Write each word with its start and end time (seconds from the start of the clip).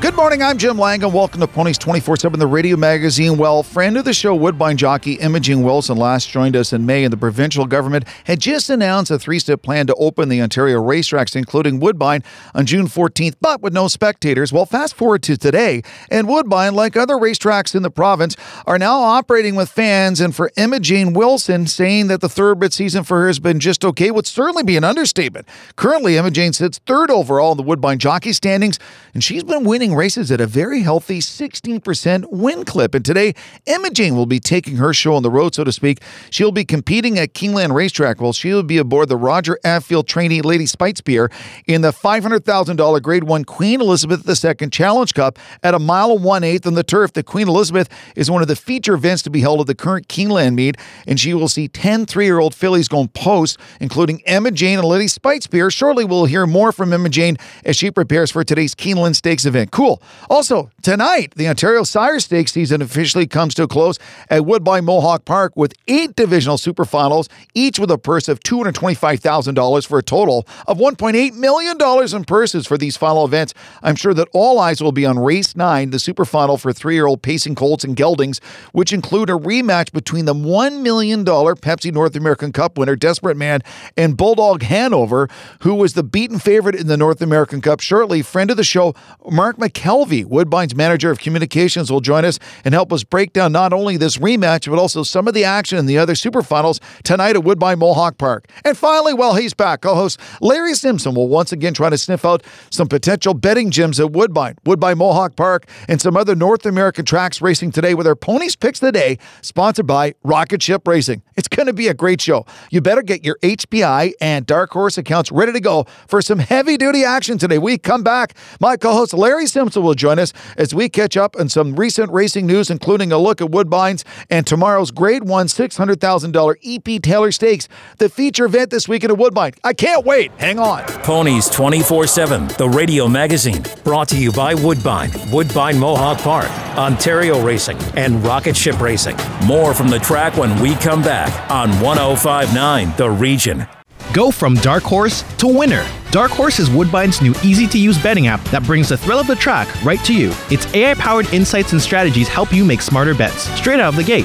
Good 0.00 0.14
morning, 0.14 0.44
I'm 0.44 0.58
Jim 0.58 0.78
Lang, 0.78 1.02
and 1.02 1.12
welcome 1.12 1.40
to 1.40 1.48
Ponies 1.48 1.76
24 1.76 2.18
7, 2.18 2.38
the 2.38 2.46
radio 2.46 2.76
magazine. 2.76 3.36
Well, 3.36 3.64
friend 3.64 3.96
of 3.96 4.04
the 4.04 4.12
show, 4.14 4.32
Woodbine 4.32 4.76
jockey 4.76 5.20
Emma-Jayne 5.20 5.64
Wilson, 5.64 5.96
last 5.96 6.30
joined 6.30 6.54
us 6.54 6.72
in 6.72 6.86
May, 6.86 7.02
and 7.02 7.12
the 7.12 7.16
provincial 7.16 7.66
government 7.66 8.06
had 8.22 8.38
just 8.38 8.70
announced 8.70 9.10
a 9.10 9.18
three 9.18 9.40
step 9.40 9.60
plan 9.60 9.88
to 9.88 9.94
open 9.96 10.28
the 10.28 10.40
Ontario 10.40 10.80
racetracks, 10.80 11.34
including 11.34 11.80
Woodbine, 11.80 12.22
on 12.54 12.64
June 12.64 12.86
14th, 12.86 13.34
but 13.40 13.60
with 13.60 13.72
no 13.72 13.88
spectators. 13.88 14.52
Well, 14.52 14.66
fast 14.66 14.94
forward 14.94 15.24
to 15.24 15.36
today, 15.36 15.82
and 16.12 16.28
Woodbine, 16.28 16.76
like 16.76 16.96
other 16.96 17.16
racetracks 17.16 17.74
in 17.74 17.82
the 17.82 17.90
province, 17.90 18.36
are 18.68 18.78
now 18.78 19.00
operating 19.00 19.56
with 19.56 19.68
fans. 19.68 20.20
And 20.20 20.32
for 20.32 20.52
Emma-Jayne 20.56 21.12
Wilson, 21.12 21.66
saying 21.66 22.06
that 22.06 22.20
the 22.20 22.28
thoroughbred 22.28 22.72
season 22.72 23.02
for 23.02 23.22
her 23.22 23.26
has 23.26 23.40
been 23.40 23.58
just 23.58 23.84
okay 23.84 24.12
would 24.12 24.28
certainly 24.28 24.62
be 24.62 24.76
an 24.76 24.84
understatement. 24.84 25.48
Currently, 25.74 26.16
Emma-Jayne 26.16 26.52
sits 26.52 26.78
third 26.86 27.10
overall 27.10 27.50
in 27.50 27.56
the 27.56 27.64
Woodbine 27.64 27.98
jockey 27.98 28.32
standings, 28.32 28.78
and 29.12 29.24
she's 29.24 29.42
been 29.42 29.64
winning 29.64 29.87
races 29.94 30.30
at 30.30 30.40
a 30.40 30.46
very 30.46 30.82
healthy 30.82 31.20
16% 31.20 32.30
win 32.30 32.64
clip. 32.64 32.94
And 32.94 33.04
today, 33.04 33.34
Emma-Jayne 33.66 34.16
will 34.16 34.26
be 34.26 34.40
taking 34.40 34.76
her 34.76 34.92
show 34.92 35.14
on 35.14 35.22
the 35.22 35.30
road, 35.30 35.54
so 35.54 35.64
to 35.64 35.72
speak. 35.72 36.02
She'll 36.30 36.52
be 36.52 36.64
competing 36.64 37.18
at 37.18 37.32
Keeneland 37.34 37.72
Racetrack 37.74 38.20
while 38.20 38.32
she'll 38.32 38.62
be 38.62 38.78
aboard 38.78 39.08
the 39.08 39.16
Roger 39.16 39.58
Attfield 39.64 40.06
trainee 40.06 40.42
Lady 40.42 40.64
Speightspeare 40.64 41.32
in 41.66 41.80
the 41.80 41.92
$500,000 41.92 43.02
Grade 43.02 43.24
1 43.24 43.44
Queen 43.44 43.80
Elizabeth 43.80 44.28
II 44.28 44.68
Challenge 44.68 45.14
Cup 45.14 45.38
at 45.62 45.74
a 45.74 45.78
mile 45.78 46.12
and 46.12 46.24
one 46.24 46.44
eighth 46.44 46.66
on 46.66 46.74
the 46.74 46.82
turf. 46.82 47.12
The 47.12 47.22
Queen 47.22 47.48
Elizabeth 47.48 47.88
is 48.16 48.30
one 48.30 48.42
of 48.42 48.48
the 48.48 48.56
feature 48.56 48.94
events 48.94 49.22
to 49.22 49.30
be 49.30 49.40
held 49.40 49.60
at 49.60 49.66
the 49.66 49.74
current 49.74 50.08
Keeneland 50.08 50.54
meet, 50.54 50.76
and 51.06 51.18
she 51.18 51.34
will 51.34 51.48
see 51.48 51.68
10 51.68 52.06
three 52.06 52.26
year 52.26 52.38
old 52.38 52.54
fillies 52.54 52.88
going 52.88 53.08
post, 53.08 53.58
including 53.80 54.22
Emma-Jayne 54.26 54.78
and 54.78 54.86
Lady 54.86 55.06
Speightspeare. 55.06 55.72
Shortly, 55.72 56.04
we'll 56.04 56.26
hear 56.26 56.46
more 56.46 56.72
from 56.72 56.92
Emma-Jayne 56.92 57.36
as 57.64 57.76
she 57.76 57.90
prepares 57.90 58.30
for 58.30 58.44
today's 58.44 58.74
Keeneland 58.74 59.16
Stakes 59.16 59.44
event. 59.44 59.70
Cool. 59.78 60.02
Also, 60.28 60.72
tonight, 60.82 61.34
the 61.36 61.46
Ontario 61.46 61.84
Sire 61.84 62.18
Stakes 62.18 62.50
season 62.50 62.82
officially 62.82 63.28
comes 63.28 63.54
to 63.54 63.62
a 63.62 63.68
close 63.68 63.96
at 64.28 64.44
Woodbine 64.44 64.84
Mohawk 64.84 65.24
Park 65.24 65.52
with 65.54 65.72
eight 65.86 66.16
divisional 66.16 66.58
super 66.58 66.84
finals, 66.84 67.28
each 67.54 67.78
with 67.78 67.88
a 67.92 67.96
purse 67.96 68.26
of 68.26 68.40
$225,000 68.40 69.86
for 69.86 69.98
a 69.98 70.02
total 70.02 70.48
of 70.66 70.78
$1.8 70.78 71.34
million 71.34 71.76
in 72.16 72.24
purses 72.24 72.66
for 72.66 72.76
these 72.76 72.96
final 72.96 73.24
events. 73.24 73.54
I'm 73.80 73.94
sure 73.94 74.12
that 74.14 74.26
all 74.32 74.58
eyes 74.58 74.82
will 74.82 74.90
be 74.90 75.06
on 75.06 75.16
Race 75.16 75.54
9, 75.54 75.90
the 75.90 76.00
super 76.00 76.24
final 76.24 76.58
for 76.58 76.72
three 76.72 76.94
year 76.94 77.06
old 77.06 77.22
Pacing 77.22 77.54
Colts 77.54 77.84
and 77.84 77.94
Geldings, 77.94 78.40
which 78.72 78.92
include 78.92 79.30
a 79.30 79.34
rematch 79.34 79.92
between 79.92 80.24
the 80.24 80.34
$1 80.34 80.82
million 80.82 81.24
Pepsi 81.24 81.92
North 81.92 82.16
American 82.16 82.50
Cup 82.50 82.78
winner, 82.78 82.96
Desperate 82.96 83.36
Man, 83.36 83.60
and 83.96 84.16
Bulldog 84.16 84.64
Hanover, 84.64 85.28
who 85.60 85.76
was 85.76 85.92
the 85.94 86.02
beaten 86.02 86.40
favorite 86.40 86.74
in 86.74 86.88
the 86.88 86.96
North 86.96 87.22
American 87.22 87.60
Cup. 87.60 87.78
Shortly, 87.78 88.22
friend 88.22 88.50
of 88.50 88.56
the 88.56 88.64
show, 88.64 88.96
Mark 89.30 89.56
McKelvey, 89.68 90.24
Woodbine's 90.24 90.74
manager 90.74 91.10
of 91.10 91.18
communications, 91.18 91.90
will 91.92 92.00
join 92.00 92.24
us 92.24 92.38
and 92.64 92.74
help 92.74 92.92
us 92.92 93.04
break 93.04 93.32
down 93.32 93.52
not 93.52 93.72
only 93.72 93.96
this 93.96 94.16
rematch, 94.16 94.68
but 94.68 94.78
also 94.78 95.02
some 95.02 95.28
of 95.28 95.34
the 95.34 95.44
action 95.44 95.78
in 95.78 95.86
the 95.86 95.98
other 95.98 96.14
super 96.14 96.42
finals 96.42 96.80
tonight 97.04 97.36
at 97.36 97.44
Woodbine 97.44 97.78
Mohawk 97.78 98.18
Park. 98.18 98.48
And 98.64 98.76
finally, 98.76 99.14
while 99.14 99.34
he's 99.34 99.54
back, 99.54 99.82
co 99.82 99.94
host 99.94 100.18
Larry 100.40 100.74
Simpson 100.74 101.14
will 101.14 101.28
once 101.28 101.52
again 101.52 101.74
try 101.74 101.90
to 101.90 101.98
sniff 101.98 102.24
out 102.24 102.42
some 102.70 102.88
potential 102.88 103.34
betting 103.34 103.70
gyms 103.70 104.00
at 104.00 104.12
Woodbine, 104.12 104.56
Woodbine 104.64 104.98
Mohawk 104.98 105.36
Park, 105.36 105.68
and 105.88 106.00
some 106.00 106.16
other 106.16 106.34
North 106.34 106.64
American 106.64 107.04
tracks 107.04 107.42
racing 107.42 107.72
today 107.72 107.94
with 107.94 108.06
our 108.06 108.16
Ponies 108.16 108.56
Picks 108.56 108.82
of 108.82 108.86
the 108.86 108.92
Day, 108.92 109.18
sponsored 109.42 109.86
by 109.86 110.14
Rocket 110.22 110.62
Ship 110.62 110.86
Racing. 110.86 111.22
It's 111.36 111.48
going 111.48 111.66
to 111.66 111.72
be 111.72 111.88
a 111.88 111.94
great 111.94 112.20
show. 112.20 112.46
You 112.70 112.80
better 112.80 113.02
get 113.02 113.24
your 113.24 113.36
HPI 113.42 114.12
and 114.20 114.46
Dark 114.46 114.70
Horse 114.70 114.98
accounts 114.98 115.30
ready 115.30 115.52
to 115.52 115.60
go 115.60 115.84
for 116.06 116.22
some 116.22 116.38
heavy 116.38 116.76
duty 116.76 117.04
action 117.04 117.38
today. 117.38 117.58
We 117.58 117.78
come 117.78 118.02
back. 118.02 118.34
My 118.60 118.76
co 118.76 118.92
host 118.92 119.12
Larry 119.12 119.46
Simpson 119.46 119.57
will 119.58 119.94
join 119.94 120.18
us 120.18 120.32
as 120.56 120.74
we 120.74 120.88
catch 120.88 121.16
up 121.16 121.36
on 121.38 121.48
some 121.48 121.74
recent 121.74 122.12
racing 122.12 122.46
news, 122.46 122.70
including 122.70 123.12
a 123.12 123.18
look 123.18 123.40
at 123.40 123.48
Woodbines 123.48 124.04
and 124.30 124.46
tomorrow's 124.46 124.90
Grade 124.90 125.24
1 125.24 125.46
$600,000 125.46 126.56
EP 126.64 127.02
Taylor 127.02 127.32
Stakes, 127.32 127.68
the 127.98 128.08
feature 128.08 128.44
event 128.44 128.70
this 128.70 128.88
weekend 128.88 129.12
at 129.12 129.18
Woodbine. 129.18 129.52
I 129.64 129.72
can't 129.72 130.04
wait. 130.06 130.30
Hang 130.38 130.58
on. 130.58 130.84
Ponies 131.02 131.48
24 131.50 132.06
7, 132.06 132.46
the 132.58 132.68
radio 132.68 133.08
magazine, 133.08 133.64
brought 133.84 134.08
to 134.08 134.18
you 134.18 134.32
by 134.32 134.54
Woodbine, 134.54 135.10
Woodbine 135.30 135.78
Mohawk 135.78 136.18
Park, 136.18 136.50
Ontario 136.76 137.42
Racing, 137.44 137.78
and 137.96 138.24
Rocket 138.24 138.56
Ship 138.56 138.78
Racing. 138.80 139.16
More 139.44 139.74
from 139.74 139.88
the 139.88 139.98
track 139.98 140.36
when 140.36 140.60
we 140.62 140.74
come 140.76 141.02
back 141.02 141.50
on 141.50 141.70
1059 141.80 142.94
The 142.96 143.10
Region. 143.10 143.66
Go 144.12 144.30
from 144.30 144.54
dark 144.54 144.82
horse 144.84 145.22
to 145.36 145.46
winner. 145.46 145.86
Dark 146.10 146.30
Horse 146.30 146.58
is 146.58 146.70
Woodbine's 146.70 147.20
new 147.20 147.34
easy 147.44 147.66
to 147.66 147.78
use 147.78 148.02
betting 148.02 148.28
app 148.28 148.42
that 148.44 148.62
brings 148.62 148.88
the 148.88 148.96
thrill 148.96 149.20
of 149.20 149.26
the 149.26 149.36
track 149.36 149.68
right 149.84 150.02
to 150.06 150.14
you. 150.14 150.32
Its 150.50 150.66
AI 150.74 150.94
powered 150.94 151.30
insights 151.34 151.72
and 151.72 151.82
strategies 151.82 152.28
help 152.28 152.50
you 152.50 152.64
make 152.64 152.80
smarter 152.80 153.14
bets 153.14 153.42
straight 153.58 153.80
out 153.80 153.90
of 153.90 153.96
the 153.96 154.02
gate. 154.02 154.24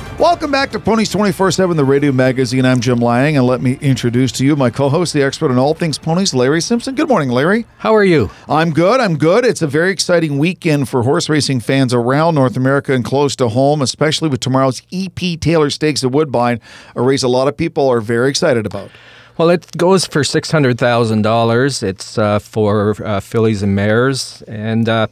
Welcome 0.21 0.51
back 0.51 0.69
to 0.73 0.79
Ponies 0.79 1.09
24 1.09 1.49
7, 1.49 1.75
the 1.75 1.83
radio 1.83 2.11
magazine. 2.11 2.63
I'm 2.63 2.79
Jim 2.79 2.99
Lang, 2.99 3.37
and 3.37 3.47
let 3.47 3.59
me 3.59 3.79
introduce 3.81 4.31
to 4.33 4.45
you 4.45 4.55
my 4.55 4.69
co 4.69 4.87
host, 4.87 5.13
the 5.13 5.23
expert 5.23 5.49
on 5.49 5.57
all 5.57 5.73
things 5.73 5.97
ponies, 5.97 6.31
Larry 6.31 6.61
Simpson. 6.61 6.93
Good 6.93 7.09
morning, 7.09 7.29
Larry. 7.29 7.65
How 7.79 7.95
are 7.95 8.03
you? 8.03 8.29
I'm 8.47 8.69
good. 8.69 8.99
I'm 8.99 9.17
good. 9.17 9.45
It's 9.45 9.63
a 9.63 9.67
very 9.67 9.89
exciting 9.89 10.37
weekend 10.37 10.89
for 10.89 11.01
horse 11.01 11.27
racing 11.27 11.61
fans 11.61 11.91
around 11.91 12.35
North 12.35 12.55
America 12.55 12.93
and 12.93 13.03
close 13.03 13.35
to 13.37 13.49
home, 13.49 13.81
especially 13.81 14.29
with 14.29 14.41
tomorrow's 14.41 14.83
EP 14.93 15.39
Taylor 15.39 15.71
Stakes 15.71 16.03
at 16.03 16.11
Woodbine, 16.11 16.59
a 16.95 17.01
race 17.01 17.23
a 17.23 17.27
lot 17.27 17.47
of 17.47 17.57
people 17.57 17.89
are 17.89 17.99
very 17.99 18.29
excited 18.29 18.67
about. 18.67 18.91
Well, 19.39 19.49
it 19.49 19.75
goes 19.75 20.05
for 20.05 20.23
six 20.23 20.51
hundred 20.51 20.77
thousand 20.77 21.23
dollars. 21.23 21.81
It's 21.81 22.19
uh, 22.19 22.37
for 22.37 22.95
uh, 23.03 23.21
fillies 23.21 23.63
and 23.63 23.73
mares, 23.73 24.43
and 24.43 24.87
uh, 24.87 25.07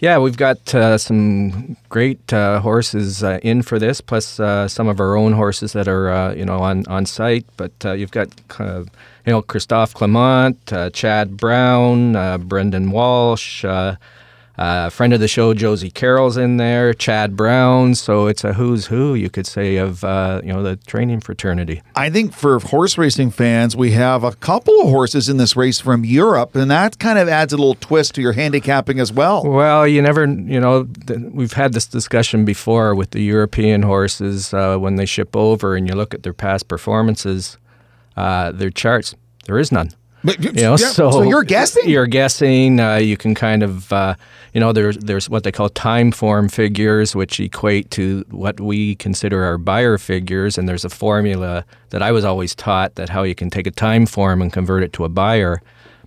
Yeah, 0.00 0.18
we've 0.18 0.36
got 0.36 0.74
uh, 0.74 0.98
some 0.98 1.76
great 1.88 2.32
uh, 2.32 2.60
horses 2.60 3.22
uh, 3.22 3.38
in 3.42 3.62
for 3.62 3.78
this, 3.78 4.00
plus 4.00 4.40
uh, 4.40 4.66
some 4.68 4.88
of 4.88 5.00
our 5.00 5.16
own 5.16 5.32
horses 5.32 5.72
that 5.72 5.88
are 5.88 6.10
uh, 6.10 6.34
you 6.34 6.44
know 6.44 6.58
on 6.58 6.86
on 6.88 7.06
site. 7.06 7.46
But 7.56 7.72
uh, 7.84 7.92
you've 7.92 8.10
got 8.10 8.28
you 8.58 8.86
know 9.26 9.42
Christophe 9.42 9.94
Clement, 9.94 10.72
Chad 10.92 11.36
Brown, 11.36 12.12
Brendan 12.48 12.90
Walsh. 12.90 13.64
Uh, 14.56 14.88
friend 14.88 15.12
of 15.12 15.18
the 15.18 15.26
show, 15.26 15.52
Josie 15.52 15.90
Carroll's 15.90 16.36
in 16.36 16.58
there, 16.58 16.94
Chad 16.94 17.36
Brown. 17.36 17.94
So 17.96 18.28
it's 18.28 18.44
a 18.44 18.52
who's 18.52 18.86
who, 18.86 19.14
you 19.14 19.28
could 19.28 19.46
say, 19.46 19.76
of 19.76 20.04
uh, 20.04 20.40
you 20.44 20.52
know 20.52 20.62
the 20.62 20.76
training 20.76 21.20
fraternity. 21.20 21.82
I 21.96 22.08
think 22.10 22.32
for 22.32 22.58
horse 22.60 22.96
racing 22.96 23.30
fans, 23.30 23.76
we 23.76 23.92
have 23.92 24.22
a 24.22 24.32
couple 24.32 24.80
of 24.80 24.88
horses 24.88 25.28
in 25.28 25.38
this 25.38 25.56
race 25.56 25.80
from 25.80 26.04
Europe, 26.04 26.54
and 26.54 26.70
that 26.70 26.98
kind 26.98 27.18
of 27.18 27.28
adds 27.28 27.52
a 27.52 27.56
little 27.56 27.74
twist 27.74 28.14
to 28.14 28.22
your 28.22 28.32
handicapping 28.32 29.00
as 29.00 29.12
well. 29.12 29.44
Well, 29.44 29.88
you 29.88 30.00
never, 30.00 30.24
you 30.24 30.60
know, 30.60 30.84
th- 30.84 31.20
we've 31.32 31.54
had 31.54 31.72
this 31.72 31.86
discussion 31.86 32.44
before 32.44 32.94
with 32.94 33.10
the 33.10 33.22
European 33.22 33.82
horses 33.82 34.54
uh, 34.54 34.76
when 34.78 34.96
they 34.96 35.06
ship 35.06 35.34
over, 35.34 35.74
and 35.74 35.88
you 35.88 35.94
look 35.94 36.14
at 36.14 36.22
their 36.22 36.32
past 36.32 36.68
performances, 36.68 37.58
uh, 38.16 38.52
their 38.52 38.70
charts. 38.70 39.16
There 39.46 39.58
is 39.58 39.72
none. 39.72 39.90
But 40.24 40.42
you 40.42 40.52
know, 40.52 40.70
yeah, 40.70 40.76
so, 40.76 41.10
so, 41.10 41.22
you're 41.22 41.44
guessing. 41.44 41.88
You're 41.88 42.06
guessing. 42.06 42.80
Uh, 42.80 42.96
you 42.96 43.16
can 43.18 43.34
kind 43.34 43.62
of, 43.62 43.92
uh, 43.92 44.14
you 44.54 44.60
know, 44.60 44.72
there's 44.72 44.96
there's 44.96 45.28
what 45.28 45.44
they 45.44 45.52
call 45.52 45.68
time 45.68 46.12
form 46.12 46.48
figures, 46.48 47.14
which 47.14 47.38
equate 47.38 47.90
to 47.92 48.24
what 48.30 48.58
we 48.58 48.94
consider 48.94 49.44
our 49.44 49.58
Beyer 49.58 49.98
figures, 49.98 50.56
and 50.56 50.66
there's 50.66 50.84
a 50.84 50.88
formula 50.88 51.66
that 51.90 52.02
I 52.02 52.10
was 52.10 52.24
always 52.24 52.54
taught 52.54 52.94
that 52.94 53.10
how 53.10 53.22
you 53.22 53.34
can 53.34 53.50
take 53.50 53.66
a 53.66 53.70
time 53.70 54.06
form 54.06 54.40
and 54.40 54.50
convert 54.50 54.82
it 54.82 54.94
to 54.94 55.04
a 55.04 55.10
Beyer, 55.10 55.60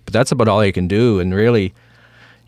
but 0.04 0.12
that's 0.12 0.32
about 0.32 0.48
all 0.48 0.64
you 0.64 0.72
can 0.72 0.88
do, 0.88 1.20
and 1.20 1.32
really 1.32 1.72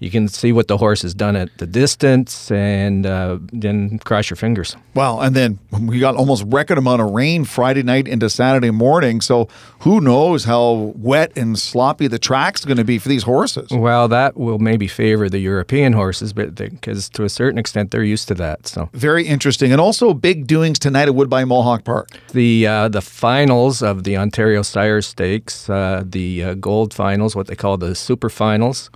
you 0.00 0.10
can 0.10 0.28
see 0.28 0.50
what 0.50 0.66
the 0.66 0.78
horse 0.78 1.02
has 1.02 1.14
done 1.14 1.36
at 1.36 1.56
the 1.58 1.66
distance 1.66 2.50
and 2.50 3.04
uh, 3.04 3.38
then 3.52 3.98
cross 3.98 4.30
your 4.30 4.36
fingers. 4.38 4.74
Well, 4.94 5.20
and 5.20 5.36
then 5.36 5.58
we 5.70 6.00
got 6.00 6.16
almost 6.16 6.42
record 6.46 6.78
amount 6.78 7.02
of 7.02 7.10
rain 7.10 7.44
Friday 7.44 7.82
night 7.82 8.08
into 8.08 8.30
Saturday 8.30 8.70
morning. 8.70 9.20
So 9.20 9.48
who 9.80 10.00
knows 10.00 10.44
how 10.44 10.94
wet 10.96 11.32
and 11.36 11.58
sloppy 11.58 12.06
the 12.06 12.18
track's 12.18 12.64
going 12.64 12.78
to 12.78 12.84
be 12.84 12.98
for 12.98 13.10
these 13.10 13.24
horses? 13.24 13.70
Well, 13.70 14.08
that 14.08 14.38
will 14.38 14.58
maybe 14.58 14.88
favor 14.88 15.28
the 15.28 15.38
European 15.38 15.92
horses, 15.92 16.32
but 16.32 16.54
because 16.54 17.10
to 17.10 17.24
a 17.24 17.28
certain 17.28 17.58
extent 17.58 17.90
they're 17.90 18.02
used 18.02 18.26
to 18.28 18.34
that. 18.34 18.66
So 18.66 18.88
very 18.94 19.26
interesting, 19.26 19.70
and 19.70 19.80
also 19.80 20.14
big 20.14 20.46
doings 20.46 20.78
tonight 20.78 21.08
at 21.08 21.14
Woodbine 21.14 21.48
Mohawk 21.48 21.84
Park. 21.84 22.08
The 22.32 22.66
uh, 22.66 22.88
the 22.88 23.02
finals 23.02 23.82
of 23.82 24.04
the 24.04 24.16
Ontario 24.16 24.62
Sire 24.62 25.02
Stakes, 25.02 25.68
uh, 25.68 26.04
the 26.06 26.44
uh, 26.44 26.54
gold 26.54 26.94
finals, 26.94 27.36
what 27.36 27.48
they 27.48 27.56
call 27.56 27.76
the 27.76 27.94
super 27.94 28.30
finals. 28.30 28.90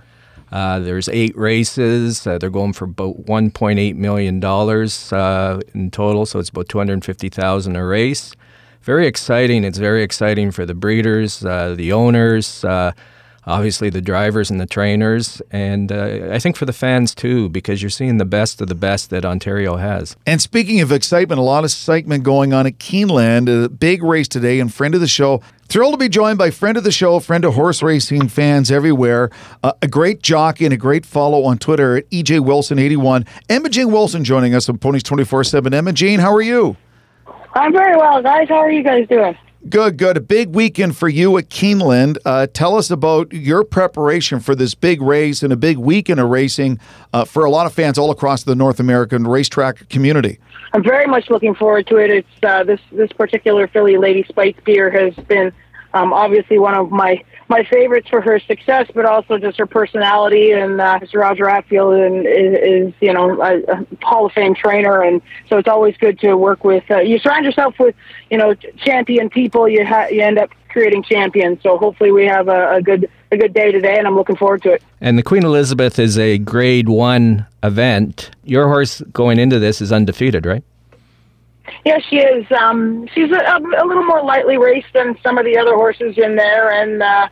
Uh, 0.51 0.79
there's 0.79 1.09
eight 1.09 1.35
races. 1.37 2.25
Uh, 2.25 2.37
they're 2.37 2.49
going 2.49 2.73
for 2.73 2.85
about 2.85 3.25
1.8 3.25 3.95
million 3.95 4.39
dollars 4.39 5.11
uh, 5.11 5.59
in 5.73 5.91
total, 5.91 6.25
so 6.25 6.39
it's 6.39 6.49
about 6.49 6.69
250,000 6.69 7.75
a 7.75 7.85
race. 7.85 8.33
Very 8.81 9.07
exciting. 9.07 9.63
It's 9.63 9.79
very 9.79 10.03
exciting 10.03 10.51
for 10.51 10.65
the 10.65 10.75
breeders, 10.75 11.43
uh, 11.43 11.73
the 11.75 11.91
owners, 11.91 12.63
uh, 12.63 12.91
obviously 13.47 13.89
the 13.89 14.01
drivers 14.01 14.51
and 14.51 14.59
the 14.59 14.65
trainers, 14.65 15.41
and 15.51 15.91
uh, 15.91 16.29
I 16.31 16.39
think 16.39 16.55
for 16.55 16.65
the 16.65 16.73
fans 16.73 17.13
too, 17.15 17.49
because 17.49 17.81
you're 17.81 17.89
seeing 17.89 18.17
the 18.17 18.25
best 18.25 18.61
of 18.61 18.67
the 18.67 18.75
best 18.75 19.09
that 19.09 19.25
Ontario 19.25 19.75
has. 19.77 20.15
And 20.25 20.41
speaking 20.41 20.81
of 20.81 20.91
excitement, 20.91 21.39
a 21.39 21.43
lot 21.43 21.59
of 21.59 21.65
excitement 21.71 22.23
going 22.23 22.53
on 22.53 22.67
at 22.67 22.77
Keeneland. 22.79 23.65
A 23.65 23.69
big 23.69 24.03
race 24.03 24.27
today, 24.27 24.59
and 24.59 24.73
friend 24.73 24.93
of 24.95 25.01
the 25.01 25.07
show, 25.07 25.41
Thrilled 25.67 25.93
to 25.93 25.97
be 25.97 26.09
joined 26.09 26.37
by 26.37 26.51
friend 26.51 26.77
of 26.77 26.83
the 26.83 26.91
show, 26.91 27.19
friend 27.19 27.43
of 27.43 27.55
horse 27.55 27.81
racing 27.81 28.27
fans 28.29 28.71
everywhere, 28.71 29.29
uh, 29.63 29.73
a 29.81 29.87
great 29.87 30.21
jockey 30.21 30.65
and 30.65 30.73
a 30.73 30.77
great 30.77 31.05
follow 31.05 31.43
on 31.43 31.57
Twitter 31.57 31.97
at 31.97 32.09
EJ 32.11 32.39
Wilson81. 32.39 33.27
Emma-Jayne 33.49 33.91
Wilson 33.91 34.23
joining 34.23 34.53
us 34.53 34.69
on 34.69 34.77
Ponies 34.77 35.03
24 35.03 35.43
7. 35.43 35.73
Emma-Jayne, 35.73 36.19
how 36.19 36.33
are 36.33 36.41
you? 36.41 36.77
I'm 37.55 37.73
very 37.73 37.97
well, 37.97 38.21
guys. 38.21 38.47
How 38.47 38.55
are 38.55 38.71
you 38.71 38.83
guys 38.83 39.07
doing? 39.07 39.35
Good, 39.67 39.97
good. 39.97 40.15
A 40.15 40.21
big 40.21 40.53
weekend 40.53 40.95
for 40.95 41.09
you 41.09 41.35
at 41.39 41.49
Keeneland. 41.49 42.19
Uh, 42.23 42.45
tell 42.45 42.77
us 42.77 42.91
about 42.91 43.33
your 43.33 43.63
preparation 43.63 44.39
for 44.39 44.53
this 44.53 44.75
big 44.75 45.01
race 45.01 45.41
and 45.41 45.51
a 45.51 45.55
big 45.55 45.79
weekend 45.79 46.19
of 46.19 46.29
racing 46.29 46.79
uh, 47.13 47.25
for 47.25 47.45
a 47.45 47.49
lot 47.49 47.65
of 47.65 47.73
fans 47.73 47.97
all 47.97 48.11
across 48.11 48.43
the 48.43 48.53
North 48.53 48.79
American 48.79 49.25
racetrack 49.25 49.89
community. 49.89 50.37
I'm 50.75 50.83
very 50.83 51.07
much 51.07 51.29
looking 51.29 51.55
forward 51.55 51.87
to 51.87 51.95
it. 51.95 52.09
It's 52.11 52.43
uh, 52.43 52.65
this 52.65 52.81
this 52.91 53.09
particular 53.13 53.65
filly, 53.65 53.95
Lady 53.95 54.23
Speightspeare, 54.23 54.91
has 54.93 55.15
been 55.25 55.53
um, 55.93 56.11
obviously 56.11 56.59
one 56.59 56.73
of 56.73 56.91
my 56.91 57.23
my 57.47 57.63
favorites 57.63 58.09
for 58.09 58.19
her 58.19 58.41
success, 58.41 58.91
but 58.93 59.05
also 59.05 59.37
just 59.37 59.57
her 59.57 59.67
personality. 59.67 60.51
And 60.51 60.81
uh, 60.81 60.99
Mr. 60.99 61.21
Roger 61.21 61.45
Attfield 61.45 62.05
and 62.05 62.27
is, 62.27 62.89
is 62.89 62.93
you 62.99 63.13
know 63.13 63.41
a, 63.41 63.59
a 63.71 63.87
Hall 64.01 64.25
of 64.25 64.33
Fame 64.33 64.53
trainer, 64.53 65.01
and 65.01 65.21
so 65.47 65.57
it's 65.57 65.69
always 65.69 65.95
good 65.95 66.19
to 66.19 66.35
work 66.35 66.65
with. 66.65 66.83
Uh, 66.91 66.99
you 66.99 67.19
surround 67.19 67.45
yourself 67.45 67.75
with 67.79 67.95
you 68.29 68.37
know 68.37 68.53
champion 68.53 69.29
people. 69.29 69.69
You 69.69 69.85
ha- 69.85 70.07
you 70.07 70.23
end 70.23 70.37
up 70.37 70.49
creating 70.67 71.03
champions. 71.03 71.63
So 71.63 71.77
hopefully 71.77 72.11
we 72.11 72.25
have 72.25 72.49
a, 72.49 72.75
a 72.75 72.81
good 72.81 73.09
a 73.31 73.37
good 73.37 73.53
day 73.53 73.71
today, 73.71 73.97
and 73.97 74.07
I'm 74.07 74.15
looking 74.15 74.35
forward 74.35 74.61
to 74.63 74.73
it. 74.73 74.83
And 75.01 75.17
the 75.17 75.23
Queen 75.23 75.43
Elizabeth 75.43 75.99
is 75.99 76.17
a 76.17 76.37
Grade 76.37 76.89
One 76.89 77.45
event. 77.63 78.31
Your 78.43 78.67
horse 78.67 79.01
going 79.11 79.39
into 79.39 79.59
this 79.59 79.81
is 79.81 79.91
undefeated, 79.91 80.45
right? 80.45 80.63
Yeah, 81.83 81.97
she 82.09 82.17
is. 82.17 82.45
Um, 82.51 83.07
she's 83.13 83.31
a, 83.31 83.57
a 83.57 83.85
little 83.85 84.05
more 84.05 84.23
lightly 84.23 84.57
raced 84.57 84.93
than 84.93 85.17
some 85.23 85.37
of 85.37 85.45
the 85.45 85.57
other 85.57 85.75
horses 85.75 86.17
in 86.17 86.35
there, 86.35 86.71
and 86.71 87.01
uh, 87.01 87.27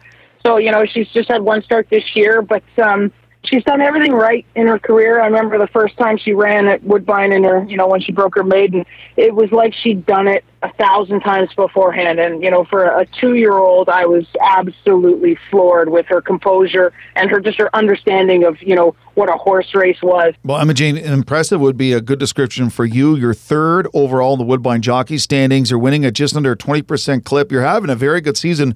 so 0.46 0.58
you 0.58 0.72
know 0.72 0.86
she's 0.86 1.08
just 1.10 1.30
had 1.30 1.42
one 1.42 1.62
start 1.62 1.88
this 1.90 2.16
year, 2.16 2.42
but 2.42 2.64
um, 2.82 3.12
she's 3.44 3.64
done 3.64 3.82
everything 3.82 4.14
right 4.14 4.46
in 4.56 4.68
her 4.68 4.80
career. 4.80 5.22
I 5.22 5.26
remember 5.26 5.58
the 5.58 5.68
first 5.68 5.98
time 5.98 6.18
she 6.18 6.34
ran 6.34 6.68
at 6.68 6.84
Woodbine 6.84 7.32
in 7.32 7.44
her, 7.44 7.64
you 7.66 7.78
know, 7.78 7.88
when 7.88 8.02
she 8.02 8.12
broke 8.12 8.36
her 8.36 8.44
maiden, 8.44 8.86
it 9.18 9.36
was 9.36 9.52
like 9.52 9.74
she'd 9.74 10.06
done 10.06 10.28
it 10.28 10.44
a 10.62 10.72
thousand 10.74 11.20
times 11.22 11.54
beforehand. 11.54 12.20
And, 12.20 12.42
you 12.42 12.50
know, 12.50 12.64
for 12.64 12.86
a 12.86 13.06
two 13.20 13.36
year 13.36 13.54
old, 13.54 13.90
I 13.90 14.06
was 14.06 14.26
absolutely 14.42 15.38
floored 15.50 15.90
with 15.90 16.06
her 16.08 16.22
composure 16.22 16.94
and 17.16 17.30
her 17.30 17.40
just 17.40 17.58
her 17.60 17.74
understanding 17.76 18.46
of, 18.46 18.62
you 18.62 18.76
know, 18.76 18.96
what 19.16 19.30
a 19.30 19.38
horse 19.38 19.76
race 19.76 20.02
was. 20.02 20.34
Well, 20.44 20.58
Emma-Jayne, 20.58 20.98
impressive 20.98 21.60
would 21.60 21.78
be 21.78 21.94
a 21.94 22.02
good 22.02 22.20
description 22.20 22.70
for 22.70 22.86
you. 22.86 23.16
You're 23.16 23.34
third 23.34 23.88
overall 23.94 24.34
in 24.34 24.40
the 24.40 24.46
Woodbine 24.46 24.82
jockey 24.82 25.18
standings. 25.18 25.70
You're 25.70 25.80
winning 25.80 26.06
at 26.06 26.14
just 26.14 26.36
under 26.36 26.54
a 26.54 26.58
20% 26.58 27.24
clip. 27.24 27.52
You're 27.52 27.62
having 27.62 27.90
a 27.90 27.96
very 27.96 28.22
good 28.22 28.38
season. 28.38 28.76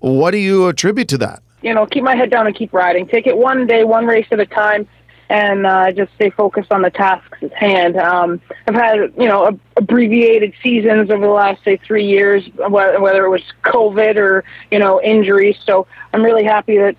What 0.00 0.32
do 0.32 0.38
you 0.38 0.66
attribute 0.68 1.08
to 1.08 1.18
that? 1.18 1.42
You 1.62 1.74
know, 1.74 1.86
keep 1.86 2.04
my 2.04 2.16
head 2.16 2.30
down 2.30 2.46
and 2.46 2.54
keep 2.54 2.72
riding. 2.72 3.06
Take 3.06 3.26
it 3.26 3.36
one 3.36 3.66
day, 3.66 3.84
one 3.84 4.06
race 4.06 4.26
at 4.30 4.40
a 4.40 4.46
time, 4.46 4.88
and 5.28 5.66
uh, 5.66 5.92
just 5.92 6.12
stay 6.14 6.30
focused 6.30 6.72
on 6.72 6.82
the 6.82 6.90
tasks 6.90 7.38
at 7.42 7.52
hand. 7.52 7.96
Um, 7.96 8.40
I've 8.66 8.74
had, 8.74 8.98
you 9.18 9.28
know, 9.28 9.58
abbreviated 9.76 10.54
seasons 10.62 11.10
over 11.10 11.26
the 11.26 11.32
last, 11.32 11.62
say, 11.64 11.76
three 11.76 12.06
years, 12.06 12.48
whether 12.56 13.24
it 13.24 13.30
was 13.30 13.42
COVID 13.64 14.16
or, 14.16 14.44
you 14.70 14.78
know, 14.78 15.02
injuries. 15.02 15.56
So 15.64 15.86
I'm 16.12 16.22
really 16.22 16.44
happy 16.44 16.78
that 16.78 16.96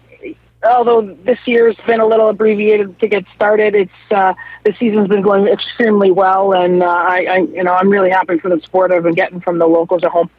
although 0.63 1.01
this 1.23 1.39
year's 1.45 1.77
been 1.87 1.99
a 1.99 2.05
little 2.05 2.29
abbreviated 2.29 2.99
to 2.99 3.07
get 3.07 3.25
started, 3.35 3.75
it's 3.75 3.91
uh, 4.11 4.33
the 4.65 4.73
season's 4.77 5.07
been 5.07 5.21
going 5.21 5.47
extremely 5.47 6.11
well, 6.11 6.53
and 6.53 6.83
uh, 6.83 6.85
I, 6.85 7.25
I, 7.29 7.37
you 7.37 7.63
know, 7.63 7.73
I'm 7.73 7.89
really 7.89 8.09
happy 8.09 8.37
for 8.39 8.49
the 8.49 8.61
support 8.61 8.91
I've 8.91 9.03
been 9.03 9.15
getting 9.15 9.39
from 9.39 9.57
the 9.59 9.67
locals 9.67 10.03
at 10.03 10.11
home. 10.11 10.29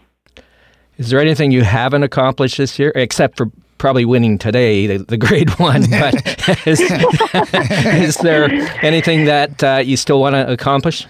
Is 0.99 1.09
there 1.11 1.21
anything 1.21 1.51
you 1.51 1.63
haven't 1.63 2.03
accomplished 2.03 2.59
this 2.59 2.79
year, 2.79 2.93
except 2.95 3.39
for 3.39 3.51
probably 3.81 4.05
winning 4.05 4.39
today, 4.39 4.87
the, 4.87 4.99
the 4.99 5.17
grade 5.17 5.51
one. 5.59 5.83
But 5.91 6.15
is, 6.67 6.81
is, 6.81 8.17
there 8.19 8.45
anything 8.85 9.25
that 9.25 9.65
uh, 9.65 9.83
you 9.85 9.97
still 9.97 10.21
want 10.21 10.35
to 10.35 10.53
accomplish? 10.53 11.07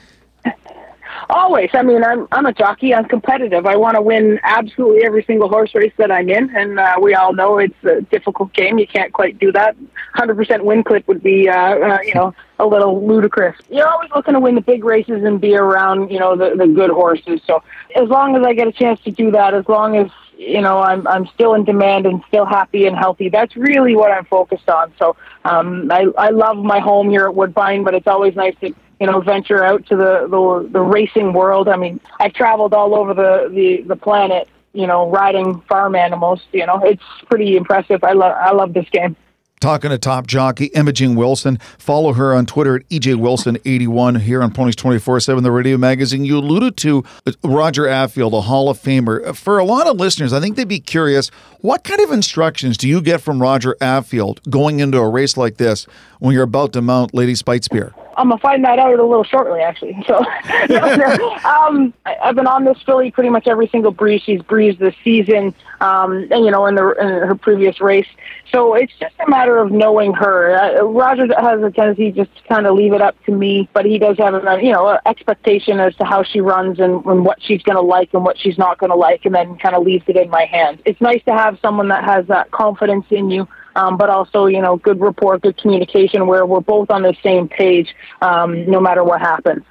Always. 1.29 1.71
I 1.75 1.83
mean, 1.83 2.03
I'm 2.03 2.27
I'm 2.33 2.47
a 2.47 2.53
jockey. 2.53 2.93
I'm 2.93 3.05
competitive. 3.05 3.65
I 3.65 3.77
want 3.77 3.95
to 3.95 4.03
win 4.03 4.41
absolutely 4.43 5.05
every 5.05 5.23
single 5.23 5.49
horse 5.49 5.73
race 5.77 5.93
that 5.97 6.11
I'm 6.11 6.29
in, 6.29 6.51
and 6.57 6.81
uh, 6.81 6.97
we 7.01 7.15
all 7.15 7.33
know 7.33 7.59
it's 7.59 7.85
a 7.85 8.01
difficult 8.01 8.53
game. 8.53 8.79
You 8.79 8.87
can't 8.87 9.13
quite 9.13 9.39
do 9.39 9.53
that. 9.53 9.77
100% 10.17 10.65
win 10.65 10.83
clip 10.83 11.07
would 11.07 11.23
be, 11.23 11.49
uh, 11.49 11.55
uh, 11.55 11.99
you 12.05 12.15
know, 12.15 12.35
a 12.59 12.67
little 12.67 13.07
ludicrous. 13.07 13.57
You're 13.71 13.87
always 13.87 14.11
looking 14.13 14.35
to 14.35 14.41
win 14.41 14.57
the 14.57 14.61
big 14.61 14.83
races 14.83 15.23
and 15.23 15.41
be 15.41 15.55
around, 15.55 16.11
you 16.11 16.19
know, 16.19 16.35
the 16.35 16.57
the 16.57 16.67
good 16.67 16.91
horses. 16.91 17.41
So 17.47 17.63
as 17.95 18.09
long 18.09 18.35
as 18.37 18.43
I 18.45 18.53
get 18.53 18.67
a 18.67 18.73
chance 18.73 18.99
to 19.03 19.13
do 19.13 19.31
that, 19.31 19.55
as 19.55 19.69
long 19.69 19.97
as 19.97 20.11
you 20.41 20.63
know 20.63 20.81
I'm 20.81 21.07
I'm 21.07 21.27
still 21.27 21.53
in 21.55 21.65
demand 21.65 22.07
and 22.07 22.23
still 22.29 22.47
happy 22.47 22.87
and 22.87 22.97
healthy. 22.97 23.29
That's 23.29 23.55
really 23.57 23.95
what 23.95 24.11
I'm 24.11 24.25
focused 24.25 24.69
on. 24.71 24.93
So 24.99 25.17
um, 25.45 25.91
I 25.93 26.07
I 26.17 26.31
love 26.31 26.57
my 26.57 26.79
home 26.79 27.11
here 27.11 27.27
at 27.27 27.35
Woodbine, 27.35 27.85
but 27.85 27.95
it's 27.95 28.07
always 28.07 28.35
nice 28.35 28.55
to 28.61 28.69
you 29.01 29.07
know 29.07 29.21
venture 29.21 29.63
out 29.63 29.85
to 29.87 29.97
the 29.97 30.27
the, 30.31 30.69
the 30.73 30.81
racing 30.81 31.35
world. 31.35 31.69
I 31.69 31.77
mean, 31.77 32.01
I've 32.19 32.33
traveled 32.33 32.73
all 32.73 32.95
over 32.95 33.13
the 33.13 33.51
the 33.53 33.83
the 33.87 33.97
planet. 33.97 34.49
You 34.73 34.87
know, 34.87 35.11
riding 35.11 35.61
farm 35.63 35.97
animals. 35.97 36.41
You 36.53 36.65
know, 36.65 36.81
it's 36.85 37.03
pretty 37.27 37.57
impressive. 37.57 38.05
I 38.05 38.13
love 38.13 38.35
I 38.41 38.53
love 38.53 38.73
this 38.73 38.89
game. 38.91 39.17
Talking 39.61 39.91
to 39.91 39.99
top 39.99 40.27
jockey 40.27 40.75
Emma-Jayne 40.75 41.17
Wilson. 41.17 41.59
Follow 41.77 42.15
her 42.15 42.35
on 42.35 42.47
Twitter 42.47 42.77
at 42.77 42.89
EJ 42.89 43.17
Wilson81 43.17 44.23
here 44.23 44.43
on 44.43 44.53
Ponies 44.53 44.75
24 44.75 45.21
7, 45.21 45.45
the 45.45 45.53
radio 45.53 45.77
magazine. 45.77 46.25
You 46.25 46.39
alluded 46.39 46.79
to 46.79 47.05
Roger 47.45 47.83
Attfield, 47.83 48.33
a 48.33 48.41
Hall 48.41 48.71
of 48.71 48.79
Famer. 48.79 49.37
For 49.37 49.59
a 49.59 49.65
lot 49.67 49.87
of 49.87 49.99
listeners, 49.99 50.33
I 50.33 50.41
think 50.41 50.57
they'd 50.57 50.67
be 50.67 50.81
curious 50.81 51.29
what 51.61 51.85
kind 51.85 52.01
of 52.01 52.11
instructions 52.11 52.79
do 52.79 52.89
you 52.89 53.03
get 53.03 53.21
from 53.21 53.43
Roger 53.43 53.77
Attfield 53.83 54.39
going 54.49 54.81
into 54.81 54.97
a 54.97 55.11
race 55.11 55.37
like 55.37 55.59
this 55.59 55.85
when 56.21 56.33
you're 56.33 56.45
about 56.45 56.73
to 56.73 56.81
mount 56.81 57.13
Lady 57.13 57.35
Speightspeare? 57.35 57.93
I'm 58.17 58.29
gonna 58.29 58.41
find 58.41 58.65
that 58.65 58.79
out 58.79 58.99
a 58.99 59.05
little 59.05 59.25
shortly, 59.25 59.61
actually. 59.61 59.97
So, 60.07 60.17
um, 61.45 61.93
I, 62.07 62.17
I've 62.23 62.35
been 62.35 62.47
on 62.47 62.65
this 62.65 62.79
filly 62.85 63.11
pretty 63.11 63.31
much 63.31 63.47
every 63.47 63.69
single 63.69 63.93
breeze 63.93 64.23
she's 64.23 64.43
breezed 64.43 64.79
this 64.79 64.95
season, 65.05 65.55
um, 65.81 66.27
and 66.31 66.45
you 66.45 66.51
know, 66.51 66.67
in 66.67 66.75
the 66.75 66.91
in 66.93 67.09
her 67.09 67.35
previous 67.35 67.81
race. 67.81 68.07
So 68.53 68.75
it's 68.75 68.93
just 68.99 69.15
a 69.25 69.31
matter 69.31 69.59
of 69.59 69.71
knowing 69.71 70.13
her. 70.15 70.55
Uh, 70.55 70.83
Roger 70.85 71.27
has 71.39 71.63
a 71.63 71.71
tendency 71.71 72.11
just 72.11 72.35
to 72.37 72.43
kind 72.49 72.67
of 72.67 72.75
leave 72.75 72.93
it 72.93 73.01
up 73.01 73.17
to 73.25 73.33
me, 73.33 73.69
but 73.73 73.85
he 73.85 73.99
does 73.99 74.19
have 74.19 74.35
a 74.35 74.59
you 74.63 74.73
know 74.73 74.99
expectation 75.07 75.79
as 75.79 75.95
to 75.97 76.05
how 76.05 76.23
she 76.23 76.41
runs 76.41 76.81
and, 76.81 77.05
and 77.05 77.25
what 77.25 77.41
she's 77.43 77.63
going 77.63 77.77
to 77.77 77.83
like 77.83 78.13
and 78.13 78.25
what 78.25 78.39
she's 78.39 78.59
not 78.59 78.79
going 78.79 78.91
to 78.91 78.97
like, 78.97 79.25
and 79.25 79.35
then 79.35 79.57
kind 79.59 79.75
of 79.75 79.85
leaves 79.85 80.05
it 80.09 80.17
in 80.17 80.31
my 80.31 80.47
hands. 80.47 80.81
It's 80.85 81.01
nice 81.01 81.23
to 81.25 81.33
have 81.33 81.59
someone 81.63 81.89
that 81.89 82.05
has 82.05 82.27
that 82.27 82.51
confidence 82.51 83.07
in 83.11 83.31
you 83.31 83.47
um, 83.77 83.97
but 83.97 84.11
also, 84.11 84.47
you 84.47 84.61
know, 84.61 84.77
good 84.77 85.01
rapport, 85.01 85.39
good 85.39 85.57
communication 85.57 86.27
where 86.27 86.47
we're 86.47 86.61
both 86.61 86.91
on 86.91 87.03
the 87.03 87.15
same 87.23 87.49
page 87.49 87.95
um, 88.23 88.69
no 88.69 88.81
matter 88.81 89.05
what 89.05 89.21
happens. 89.21 89.65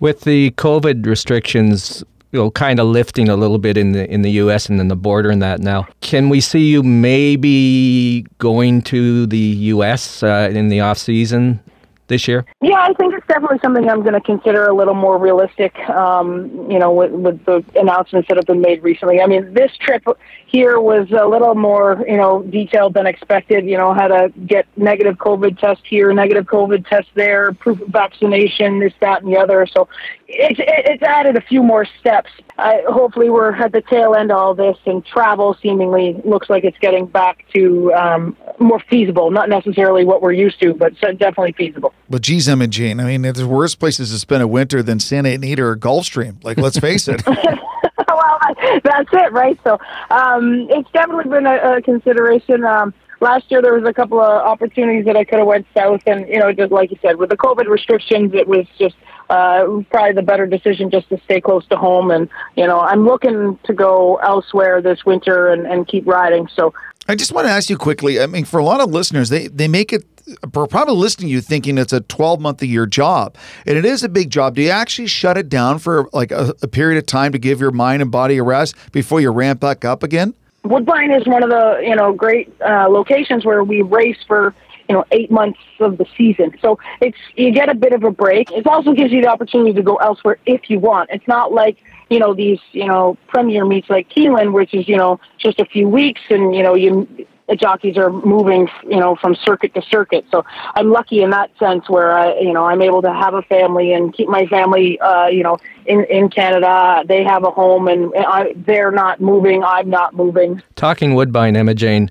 With 0.00 0.22
the 0.22 0.50
COVID 0.52 1.06
restrictions, 1.06 2.04
you 2.34 2.40
know, 2.40 2.50
kind 2.50 2.80
of 2.80 2.88
lifting 2.88 3.28
a 3.28 3.36
little 3.36 3.58
bit 3.58 3.76
in 3.76 3.92
the 3.92 4.10
in 4.10 4.22
the 4.22 4.32
U.S. 4.32 4.68
and 4.68 4.80
then 4.80 4.88
the 4.88 4.96
border 4.96 5.30
and 5.30 5.40
that 5.40 5.60
now. 5.60 5.86
Can 6.00 6.28
we 6.28 6.40
see 6.40 6.64
you 6.68 6.82
maybe 6.82 8.26
going 8.38 8.82
to 8.82 9.26
the 9.26 9.38
U.S. 9.38 10.20
Uh, 10.24 10.50
in 10.52 10.68
the 10.68 10.80
off 10.80 10.98
season 10.98 11.60
this 12.08 12.28
year? 12.28 12.44
Yeah, 12.60 12.78
I 12.78 12.92
think 12.94 13.14
it's 13.14 13.26
definitely 13.26 13.58
something 13.62 13.88
I'm 13.88 14.02
going 14.02 14.14
to 14.14 14.20
consider 14.20 14.66
a 14.66 14.74
little 14.74 14.94
more 14.94 15.18
realistic. 15.18 15.76
Um, 15.88 16.70
you 16.70 16.78
know, 16.78 16.92
with, 16.92 17.12
with 17.12 17.44
the 17.44 17.64
announcements 17.76 18.28
that 18.28 18.36
have 18.36 18.46
been 18.46 18.60
made 18.60 18.82
recently. 18.82 19.20
I 19.20 19.26
mean, 19.26 19.54
this 19.54 19.70
trip 19.78 20.04
here 20.46 20.80
was 20.80 21.10
a 21.10 21.26
little 21.26 21.54
more, 21.54 22.04
you 22.06 22.16
know, 22.16 22.42
detailed 22.42 22.94
than 22.94 23.06
expected. 23.06 23.64
You 23.64 23.76
know, 23.76 23.94
how 23.94 24.08
to 24.08 24.32
get 24.46 24.66
negative 24.76 25.16
COVID 25.16 25.58
test 25.58 25.82
here, 25.84 26.12
negative 26.12 26.46
COVID 26.46 26.88
test 26.88 27.08
there, 27.14 27.52
proof 27.52 27.80
of 27.80 27.88
vaccination, 27.88 28.80
this, 28.80 28.92
that, 29.00 29.22
and 29.22 29.32
the 29.32 29.38
other. 29.38 29.66
So 29.66 29.88
it's 30.28 30.60
it's 30.60 31.02
added 31.02 31.36
a 31.36 31.40
few 31.40 31.62
more 31.62 31.86
steps. 32.00 32.30
Uh, 32.58 32.74
hopefully, 32.88 33.30
we're 33.30 33.52
at 33.52 33.72
the 33.72 33.82
tail 33.82 34.14
end 34.14 34.30
of 34.30 34.38
all 34.38 34.54
this, 34.54 34.76
and 34.86 35.04
travel 35.04 35.56
seemingly 35.62 36.20
looks 36.24 36.50
like 36.50 36.64
it's 36.64 36.78
getting 36.78 37.06
back 37.06 37.44
to 37.54 37.92
um, 37.94 38.36
more 38.58 38.80
feasible. 38.90 39.30
Not 39.30 39.48
necessarily 39.48 40.04
what 40.04 40.22
we're 40.22 40.32
used 40.32 40.60
to, 40.60 40.74
but 40.74 40.98
definitely 41.00 41.52
feasible. 41.52 41.93
But 42.08 42.22
geez, 42.22 42.48
Emma-Jayne, 42.48 43.00
I 43.00 43.04
mean, 43.04 43.22
there's 43.22 43.44
worse 43.44 43.74
places 43.74 44.10
to 44.10 44.18
spend 44.18 44.42
a 44.42 44.48
winter 44.48 44.82
than 44.82 45.00
Santa 45.00 45.30
Anita 45.30 45.62
or 45.62 45.76
Gulfstream. 45.76 46.42
Like, 46.44 46.58
let's 46.58 46.78
face 46.78 47.08
it. 47.08 47.26
well, 47.26 48.38
that's 48.84 49.08
it, 49.12 49.32
right? 49.32 49.58
So 49.64 49.78
um, 50.10 50.66
it's 50.70 50.90
definitely 50.92 51.30
been 51.30 51.46
a, 51.46 51.76
a 51.76 51.82
consideration. 51.82 52.64
Um, 52.64 52.92
last 53.20 53.50
year 53.50 53.62
there 53.62 53.72
was 53.72 53.88
a 53.88 53.92
couple 53.92 54.20
of 54.20 54.42
opportunities 54.42 55.06
that 55.06 55.16
I 55.16 55.24
could 55.24 55.38
have 55.38 55.48
went 55.48 55.66
south, 55.74 56.02
and 56.06 56.28
you 56.28 56.38
know, 56.38 56.52
just 56.52 56.70
like 56.70 56.90
you 56.90 56.98
said, 57.00 57.16
with 57.16 57.30
the 57.30 57.36
COVID 57.36 57.68
restrictions, 57.68 58.34
it 58.34 58.46
was 58.46 58.66
just 58.78 58.96
uh, 59.30 59.64
probably 59.90 60.12
the 60.12 60.22
better 60.22 60.46
decision 60.46 60.90
just 60.90 61.08
to 61.08 61.18
stay 61.24 61.40
close 61.40 61.66
to 61.68 61.76
home. 61.76 62.10
And 62.10 62.28
you 62.56 62.66
know, 62.66 62.80
I'm 62.80 63.04
looking 63.04 63.58
to 63.64 63.72
go 63.72 64.16
elsewhere 64.16 64.82
this 64.82 65.04
winter 65.04 65.48
and, 65.48 65.66
and 65.66 65.88
keep 65.88 66.06
riding. 66.06 66.48
So 66.54 66.74
I 67.08 67.14
just 67.14 67.32
want 67.32 67.46
to 67.46 67.50
ask 67.50 67.68
you 67.68 67.76
quickly. 67.76 68.20
I 68.20 68.26
mean, 68.26 68.44
for 68.44 68.58
a 68.58 68.64
lot 68.64 68.80
of 68.80 68.90
listeners, 68.90 69.28
they 69.30 69.48
they 69.48 69.68
make 69.68 69.92
it 69.92 70.04
probably 70.52 70.94
listening 70.94 71.28
to 71.28 71.32
you 71.32 71.40
thinking 71.40 71.78
it's 71.78 71.92
a 71.92 72.00
12 72.00 72.40
month 72.40 72.62
a 72.62 72.66
year 72.66 72.86
job. 72.86 73.36
And 73.66 73.76
it 73.76 73.84
is 73.84 74.02
a 74.02 74.08
big 74.08 74.30
job. 74.30 74.54
Do 74.54 74.62
you 74.62 74.70
actually 74.70 75.08
shut 75.08 75.36
it 75.36 75.48
down 75.48 75.78
for 75.78 76.08
like 76.12 76.30
a, 76.30 76.54
a 76.62 76.68
period 76.68 76.98
of 76.98 77.06
time 77.06 77.32
to 77.32 77.38
give 77.38 77.60
your 77.60 77.70
mind 77.70 78.02
and 78.02 78.10
body 78.10 78.38
a 78.38 78.42
rest 78.42 78.74
before 78.92 79.20
you 79.20 79.30
ramp 79.30 79.60
back 79.60 79.84
up 79.84 80.02
again? 80.02 80.34
Woodbine 80.64 81.10
is 81.10 81.26
one 81.26 81.42
of 81.42 81.50
the 81.50 81.80
you 81.82 81.94
know 81.94 82.12
great 82.12 82.50
uh, 82.62 82.88
locations 82.88 83.44
where 83.44 83.62
we 83.62 83.82
race 83.82 84.16
for 84.26 84.54
you 84.88 84.94
know 84.94 85.04
eight 85.12 85.30
months 85.30 85.60
of 85.80 85.98
the 85.98 86.06
season. 86.16 86.52
So 86.62 86.78
it's 87.02 87.18
you 87.36 87.52
get 87.52 87.68
a 87.68 87.74
bit 87.74 87.92
of 87.92 88.02
a 88.02 88.10
break. 88.10 88.50
It 88.50 88.66
also 88.66 88.92
gives 88.92 89.12
you 89.12 89.20
the 89.20 89.28
opportunity 89.28 89.74
to 89.74 89.82
go 89.82 89.96
elsewhere 89.96 90.38
if 90.46 90.70
you 90.70 90.78
want. 90.78 91.10
It's 91.12 91.28
not 91.28 91.52
like 91.52 91.76
you 92.08 92.18
know 92.18 92.32
these 92.34 92.60
you 92.72 92.86
know 92.86 93.18
premier 93.28 93.66
meets 93.66 93.90
like 93.90 94.08
Keeneland, 94.08 94.52
which 94.52 94.72
is 94.72 94.88
you 94.88 94.96
know 94.96 95.20
just 95.38 95.60
a 95.60 95.66
few 95.66 95.86
weeks, 95.86 96.22
and 96.30 96.54
you 96.54 96.62
know 96.62 96.74
you 96.74 97.06
the 97.48 97.56
jockeys 97.56 97.96
are 97.98 98.10
moving, 98.10 98.68
you 98.84 98.98
know, 98.98 99.16
from 99.16 99.34
circuit 99.34 99.74
to 99.74 99.82
circuit. 99.82 100.24
So 100.30 100.44
I'm 100.74 100.90
lucky 100.90 101.22
in 101.22 101.30
that 101.30 101.50
sense 101.58 101.88
where 101.88 102.16
I, 102.16 102.38
you 102.38 102.52
know, 102.52 102.64
I'm 102.64 102.80
able 102.80 103.02
to 103.02 103.12
have 103.12 103.34
a 103.34 103.42
family 103.42 103.92
and 103.92 104.14
keep 104.14 104.28
my 104.28 104.46
family, 104.46 104.98
uh, 105.00 105.26
you 105.26 105.42
know, 105.42 105.58
in 105.86 106.04
in 106.04 106.30
Canada. 106.30 107.04
They 107.06 107.22
have 107.24 107.44
a 107.44 107.50
home, 107.50 107.88
and 107.88 108.12
I, 108.16 108.54
they're 108.56 108.90
not 108.90 109.20
moving. 109.20 109.62
I'm 109.62 109.90
not 109.90 110.14
moving. 110.14 110.62
Talking 110.74 111.14
Woodbine, 111.14 111.56
Emma-Jayne, 111.56 112.10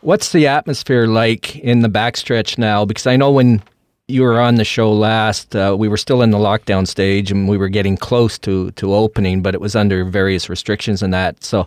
what's 0.00 0.30
the 0.30 0.46
atmosphere 0.46 1.06
like 1.06 1.56
in 1.56 1.80
the 1.80 1.88
backstretch 1.88 2.56
now? 2.56 2.84
Because 2.84 3.06
I 3.06 3.16
know 3.16 3.32
when 3.32 3.62
you 4.08 4.22
were 4.22 4.40
on 4.40 4.56
the 4.56 4.64
show 4.64 4.92
last, 4.92 5.56
uh, 5.56 5.74
we 5.78 5.88
were 5.88 5.96
still 5.96 6.22
in 6.22 6.30
the 6.30 6.38
lockdown 6.38 6.86
stage, 6.86 7.30
and 7.32 7.48
we 7.48 7.56
were 7.56 7.68
getting 7.68 7.96
close 7.96 8.38
to 8.40 8.70
to 8.72 8.94
opening, 8.94 9.42
but 9.42 9.54
it 9.54 9.60
was 9.60 9.74
under 9.74 10.04
various 10.04 10.48
restrictions 10.48 11.02
and 11.02 11.12
that. 11.12 11.42
So 11.42 11.66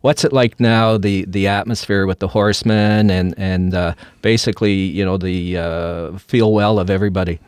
what's 0.00 0.24
it 0.24 0.32
like 0.32 0.60
now? 0.60 0.98
The 0.98 1.24
the 1.26 1.46
atmosphere 1.48 2.06
with 2.06 2.18
the 2.18 2.28
horsemen 2.28 3.10
and 3.10 3.34
and 3.38 3.74
uh, 3.74 3.94
basically, 4.22 4.74
you 4.74 5.04
know, 5.04 5.16
the 5.16 5.56
uh, 5.56 6.18
feel 6.18 6.52
well 6.52 6.78
of 6.78 6.90
everybody. 6.90 7.40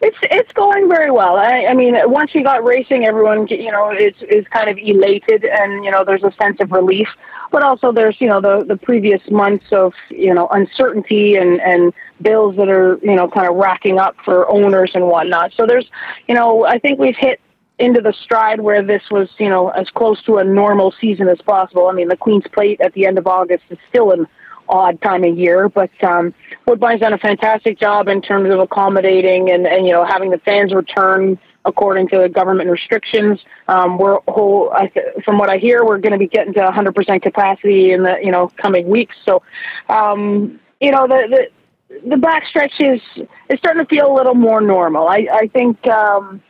It's 0.00 0.16
it's 0.22 0.52
going 0.52 0.88
very 0.88 1.10
well. 1.10 1.36
I, 1.36 1.66
I 1.66 1.74
mean, 1.74 1.94
once 2.10 2.34
you 2.34 2.42
got 2.42 2.64
racing, 2.64 3.04
everyone 3.04 3.46
you 3.48 3.70
know 3.70 3.90
is 3.90 4.14
is 4.22 4.46
kind 4.48 4.68
of 4.68 4.78
elated, 4.78 5.44
and 5.44 5.84
you 5.84 5.90
know 5.90 6.04
there's 6.04 6.24
a 6.24 6.32
sense 6.40 6.58
of 6.60 6.72
relief. 6.72 7.08
But 7.52 7.62
also 7.62 7.92
there's 7.92 8.20
you 8.20 8.28
know 8.28 8.40
the 8.40 8.64
the 8.64 8.76
previous 8.76 9.20
months 9.30 9.66
of 9.72 9.92
you 10.10 10.34
know 10.34 10.48
uncertainty 10.48 11.36
and 11.36 11.60
and 11.60 11.92
bills 12.20 12.56
that 12.56 12.68
are 12.68 12.98
you 13.02 13.14
know 13.14 13.28
kind 13.28 13.48
of 13.48 13.56
racking 13.56 13.98
up 13.98 14.16
for 14.24 14.48
owners 14.50 14.92
and 14.94 15.06
whatnot. 15.06 15.52
So 15.52 15.66
there's 15.66 15.88
you 16.28 16.34
know 16.34 16.66
I 16.66 16.78
think 16.78 16.98
we've 16.98 17.16
hit 17.16 17.40
into 17.78 18.00
the 18.00 18.12
stride 18.12 18.60
where 18.60 18.82
this 18.82 19.02
was, 19.10 19.28
you 19.38 19.48
know, 19.48 19.68
as 19.68 19.88
close 19.90 20.22
to 20.22 20.38
a 20.38 20.44
normal 20.44 20.94
season 21.00 21.28
as 21.28 21.38
possible. 21.42 21.88
I 21.88 21.92
mean, 21.92 22.08
the 22.08 22.16
Queen's 22.16 22.46
Plate 22.52 22.80
at 22.80 22.94
the 22.94 23.06
end 23.06 23.18
of 23.18 23.26
August 23.26 23.64
is 23.70 23.78
still 23.88 24.12
an 24.12 24.26
odd 24.68 25.00
time 25.02 25.24
of 25.24 25.36
year, 25.36 25.68
but 25.68 25.90
um, 26.02 26.34
Woodbine's 26.66 27.00
done 27.00 27.12
a 27.12 27.18
fantastic 27.18 27.78
job 27.78 28.08
in 28.08 28.22
terms 28.22 28.52
of 28.52 28.58
accommodating 28.58 29.50
and, 29.50 29.66
and 29.66 29.86
you 29.86 29.92
know 29.92 30.04
having 30.04 30.30
the 30.30 30.38
fans 30.38 30.74
return 30.74 31.38
according 31.64 32.08
to 32.08 32.18
the 32.18 32.28
government 32.28 32.70
restrictions. 32.70 33.40
Um, 33.68 33.98
we're 33.98 34.18
whole, 34.28 34.72
I 34.72 34.90
from 35.24 35.38
what 35.38 35.50
I 35.50 35.58
hear, 35.58 35.84
we're 35.84 35.98
going 35.98 36.12
to 36.12 36.18
be 36.18 36.28
getting 36.28 36.54
to 36.54 36.60
100% 36.60 37.22
capacity 37.22 37.92
in 37.92 38.02
the 38.02 38.16
you 38.22 38.30
know 38.30 38.50
coming 38.56 38.88
weeks. 38.88 39.16
So, 39.24 39.42
um, 39.88 40.58
you 40.80 40.90
know, 40.90 41.06
the 41.06 41.48
the 41.88 42.08
the 42.08 42.16
backstretch 42.16 42.80
is 42.80 43.00
is 43.48 43.58
starting 43.58 43.84
to 43.84 43.88
feel 43.88 44.12
a 44.12 44.14
little 44.14 44.34
more 44.34 44.60
normal. 44.60 45.08
I 45.08 45.28
I 45.30 45.50
think. 45.52 45.86
Um, 45.86 46.42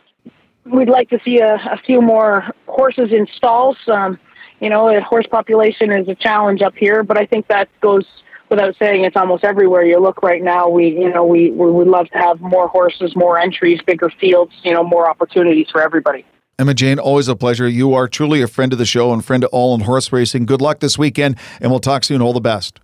we'd 0.72 0.88
like 0.88 1.08
to 1.10 1.18
see 1.24 1.38
a, 1.38 1.54
a 1.54 1.78
few 1.84 2.00
more 2.00 2.44
horses 2.66 3.10
in 3.12 3.26
stalls. 3.36 3.76
Um, 3.86 4.18
you 4.60 4.70
know, 4.70 4.88
a 4.88 5.00
horse 5.00 5.26
population 5.30 5.92
is 5.92 6.08
a 6.08 6.14
challenge 6.14 6.62
up 6.62 6.74
here, 6.74 7.02
but 7.02 7.18
I 7.18 7.26
think 7.26 7.48
that 7.48 7.68
goes 7.80 8.06
without 8.48 8.74
saying. 8.78 9.04
It's 9.04 9.16
almost 9.16 9.44
everywhere 9.44 9.84
you 9.84 9.98
look 9.98 10.22
right 10.22 10.42
now. 10.42 10.68
We, 10.68 10.88
you 10.88 11.12
know, 11.12 11.24
we 11.24 11.50
we 11.50 11.70
would 11.70 11.88
love 11.88 12.08
to 12.10 12.18
have 12.18 12.40
more 12.40 12.68
horses, 12.68 13.14
more 13.14 13.38
entries, 13.38 13.80
bigger 13.86 14.10
fields. 14.20 14.52
You 14.62 14.72
know, 14.72 14.82
more 14.82 15.08
opportunities 15.08 15.68
for 15.70 15.82
everybody. 15.82 16.24
Emma-Jayne, 16.58 16.98
always 16.98 17.28
a 17.28 17.36
pleasure. 17.36 17.68
You 17.68 17.92
are 17.92 18.08
truly 18.08 18.40
a 18.40 18.48
friend 18.48 18.72
of 18.72 18.78
the 18.78 18.86
show 18.86 19.12
and 19.12 19.22
friend 19.22 19.42
to 19.42 19.48
all 19.48 19.74
in 19.74 19.82
horse 19.82 20.10
racing. 20.10 20.46
Good 20.46 20.62
luck 20.62 20.80
this 20.80 20.96
weekend, 20.96 21.36
and 21.60 21.70
we'll 21.70 21.80
talk 21.80 22.02
soon. 22.02 22.22
All 22.22 22.32
the 22.32 22.40
best. 22.40 22.80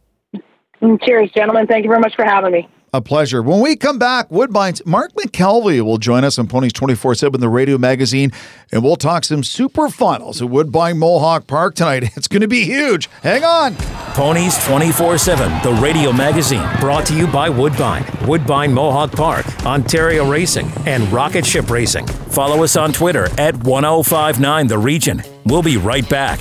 Cheers, 1.00 1.30
gentlemen. 1.34 1.66
Thank 1.66 1.84
you 1.84 1.88
very 1.88 2.00
much 2.00 2.14
for 2.14 2.24
having 2.24 2.52
me. 2.52 2.68
A 2.94 3.00
pleasure. 3.00 3.40
When 3.40 3.62
we 3.62 3.75
come 3.75 3.99
back, 3.99 4.30
Woodbine's 4.30 4.84
Mark 4.84 5.14
McKelvey 5.14 5.80
will 5.80 5.96
join 5.96 6.25
us 6.25 6.38
on 6.38 6.46
Ponies 6.46 6.75
24 6.75 7.14
7, 7.14 7.40
the 7.40 7.49
radio 7.49 7.78
magazine, 7.78 8.32
and 8.70 8.84
we'll 8.84 8.96
talk 8.96 9.25
some 9.25 9.42
super 9.42 9.88
finals 9.88 10.42
at 10.42 10.50
Woodbine 10.50 10.99
Mohawk 10.99 11.46
Park 11.46 11.75
tonight. 11.75 12.11
It's 12.18 12.28
going 12.28 12.42
to 12.42 12.49
be 12.49 12.64
huge. 12.64 13.08
Hang 13.22 13.44
on. 13.44 13.76
Ponies 14.14 14.62
24 14.66 15.16
7, 15.16 15.62
the 15.62 15.72
radio 15.80 16.12
magazine, 16.12 16.68
brought 16.80 17.06
to 17.06 17.16
you 17.16 17.26
by 17.26 17.49
Woodbine, 17.49 18.04
Woodbine 18.26 18.75
Mohawk 18.75 19.12
Park, 19.12 19.46
Ontario 19.64 20.30
Racing, 20.30 20.70
and 20.84 21.11
Rocket 21.11 21.46
Ship 21.46 21.70
Racing. 21.70 22.06
Follow 22.06 22.62
us 22.62 22.76
on 22.76 22.92
Twitter 22.92 23.25
at 23.40 23.56
1059 23.64 24.66
The 24.66 24.76
Region. 24.76 25.22
We'll 25.46 25.62
be 25.62 25.78
right 25.78 26.06
back. 26.11 26.40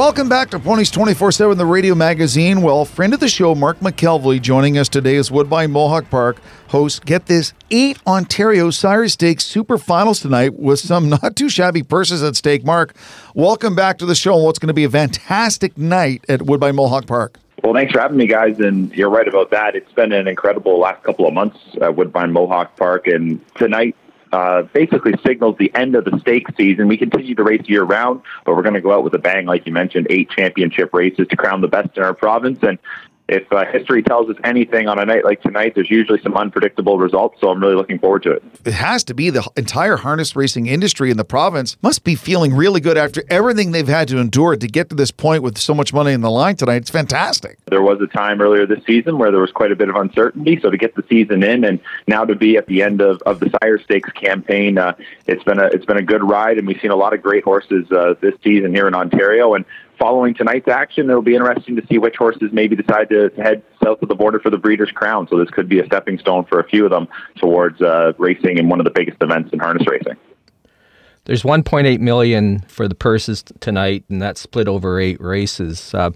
Welcome 0.00 0.30
back 0.30 0.48
to 0.52 0.58
Ponies 0.58 0.90
24 0.90 1.30
7, 1.30 1.58
the 1.58 1.66
radio 1.66 1.94
magazine. 1.94 2.62
Well, 2.62 2.86
friend 2.86 3.12
of 3.12 3.20
the 3.20 3.28
show, 3.28 3.54
Mark 3.54 3.80
McKelvey, 3.80 4.40
joining 4.40 4.78
us 4.78 4.88
today 4.88 5.16
as 5.16 5.30
Woodbine 5.30 5.72
Mohawk 5.72 6.08
Park 6.08 6.38
host. 6.68 7.04
Get 7.04 7.26
this 7.26 7.52
eight 7.70 7.98
Ontario 8.06 8.70
Sire 8.70 9.08
Stakes 9.08 9.44
Super 9.44 9.76
Finals 9.76 10.20
tonight 10.20 10.54
with 10.58 10.80
some 10.80 11.10
not 11.22 11.36
too 11.36 11.50
shabby 11.50 11.82
purses 11.82 12.22
at 12.22 12.34
stake. 12.34 12.64
Mark, 12.64 12.96
welcome 13.34 13.74
back 13.74 13.98
to 13.98 14.06
the 14.06 14.14
show. 14.14 14.38
What's 14.38 14.58
going 14.58 14.68
to 14.68 14.72
be 14.74 14.84
a 14.84 14.90
fantastic 14.90 15.76
night 15.76 16.24
at 16.30 16.40
Woodbine 16.40 16.76
Mohawk 16.76 17.06
Park. 17.06 17.38
Well, 17.62 17.74
thanks 17.74 17.92
for 17.92 18.00
having 18.00 18.16
me, 18.16 18.26
guys. 18.26 18.58
And 18.58 18.90
you're 18.96 19.10
right 19.10 19.28
about 19.28 19.50
that. 19.50 19.76
It's 19.76 19.92
been 19.92 20.12
an 20.12 20.26
incredible 20.26 20.78
last 20.78 21.02
couple 21.02 21.26
of 21.26 21.34
months 21.34 21.58
at 21.82 21.94
Woodbine 21.94 22.32
Mohawk 22.32 22.74
Park. 22.78 23.06
And 23.06 23.38
tonight, 23.54 23.94
uh, 24.32 24.62
basically 24.62 25.14
signals 25.24 25.56
the 25.58 25.74
end 25.74 25.94
of 25.94 26.04
the 26.04 26.18
stakes 26.20 26.52
season. 26.56 26.88
We 26.88 26.96
continue 26.96 27.34
to 27.34 27.42
race 27.42 27.68
year 27.68 27.82
round, 27.82 28.22
but 28.44 28.54
we're 28.54 28.62
going 28.62 28.74
to 28.74 28.80
go 28.80 28.92
out 28.92 29.04
with 29.04 29.14
a 29.14 29.18
bang, 29.18 29.46
like 29.46 29.66
you 29.66 29.72
mentioned, 29.72 30.06
eight 30.10 30.30
championship 30.30 30.94
races 30.94 31.26
to 31.28 31.36
crown 31.36 31.60
the 31.60 31.68
best 31.68 31.96
in 31.96 32.02
our 32.02 32.14
province. 32.14 32.58
And 32.62 32.78
if 33.30 33.50
uh, 33.52 33.64
history 33.66 34.02
tells 34.02 34.28
us 34.28 34.36
anything 34.42 34.88
on 34.88 34.98
a 34.98 35.06
night 35.06 35.24
like 35.24 35.40
tonight, 35.40 35.74
there's 35.76 35.90
usually 35.90 36.20
some 36.20 36.36
unpredictable 36.36 36.98
results. 36.98 37.40
So 37.40 37.48
I'm 37.48 37.60
really 37.60 37.76
looking 37.76 37.98
forward 37.98 38.24
to 38.24 38.32
it. 38.32 38.42
It 38.64 38.74
has 38.74 39.04
to 39.04 39.14
be 39.14 39.30
the 39.30 39.48
entire 39.56 39.96
harness 39.96 40.34
racing 40.34 40.66
industry 40.66 41.10
in 41.10 41.16
the 41.16 41.24
province 41.24 41.76
must 41.80 42.02
be 42.02 42.16
feeling 42.16 42.52
really 42.52 42.80
good 42.80 42.98
after 42.98 43.22
everything 43.30 43.70
they've 43.70 43.86
had 43.86 44.08
to 44.08 44.18
endure 44.18 44.56
to 44.56 44.66
get 44.66 44.88
to 44.90 44.96
this 44.96 45.12
point 45.12 45.44
with 45.44 45.58
so 45.58 45.72
much 45.72 45.92
money 45.92 46.12
in 46.12 46.22
the 46.22 46.30
line 46.30 46.56
tonight. 46.56 46.76
It's 46.76 46.90
fantastic. 46.90 47.58
There 47.66 47.82
was 47.82 48.00
a 48.00 48.08
time 48.08 48.40
earlier 48.40 48.66
this 48.66 48.84
season 48.84 49.16
where 49.16 49.30
there 49.30 49.40
was 49.40 49.52
quite 49.52 49.70
a 49.70 49.76
bit 49.76 49.88
of 49.88 49.94
uncertainty. 49.94 50.58
So 50.60 50.68
to 50.68 50.76
get 50.76 50.96
the 50.96 51.04
season 51.08 51.44
in 51.44 51.64
and 51.64 51.78
now 52.08 52.24
to 52.24 52.34
be 52.34 52.56
at 52.56 52.66
the 52.66 52.82
end 52.82 53.00
of, 53.00 53.22
of 53.22 53.38
the 53.38 53.50
Sire 53.62 53.78
Stakes 53.78 54.10
campaign, 54.10 54.76
uh, 54.76 54.94
it's 55.26 55.44
been 55.44 55.60
a 55.60 55.66
it's 55.66 55.86
been 55.86 55.98
a 55.98 56.02
good 56.02 56.28
ride, 56.28 56.58
and 56.58 56.66
we've 56.66 56.80
seen 56.80 56.90
a 56.90 56.96
lot 56.96 57.14
of 57.14 57.22
great 57.22 57.44
horses 57.44 57.90
uh, 57.92 58.14
this 58.20 58.34
season 58.42 58.74
here 58.74 58.88
in 58.88 58.94
Ontario. 58.94 59.54
And 59.54 59.64
following 60.00 60.34
tonight's 60.34 60.66
action, 60.66 61.10
it'll 61.10 61.22
be 61.22 61.34
interesting 61.34 61.76
to 61.76 61.86
see 61.86 61.98
which 61.98 62.16
horses 62.16 62.50
maybe 62.52 62.74
decide 62.74 63.08
to, 63.10 63.28
to 63.30 63.42
head 63.42 63.62
south 63.84 64.02
of 64.02 64.08
the 64.08 64.14
border 64.14 64.40
for 64.40 64.50
the 64.50 64.56
Breeders' 64.56 64.90
Crown. 64.90 65.28
So 65.28 65.38
this 65.38 65.50
could 65.50 65.68
be 65.68 65.78
a 65.78 65.86
stepping 65.86 66.18
stone 66.18 66.46
for 66.46 66.58
a 66.58 66.64
few 66.68 66.84
of 66.84 66.90
them 66.90 67.06
towards 67.36 67.80
uh, 67.82 68.14
racing 68.18 68.58
in 68.58 68.68
one 68.68 68.80
of 68.80 68.84
the 68.84 68.90
biggest 68.90 69.18
events 69.20 69.50
in 69.52 69.58
harness 69.58 69.86
racing. 69.86 70.16
There's 71.26 71.42
1.8 71.42 72.00
million 72.00 72.60
for 72.60 72.88
the 72.88 72.94
purses 72.94 73.44
tonight, 73.60 74.04
and 74.08 74.20
that's 74.20 74.40
split 74.40 74.66
over 74.66 74.98
eight 74.98 75.20
races. 75.20 75.92
Uh, 75.94 76.10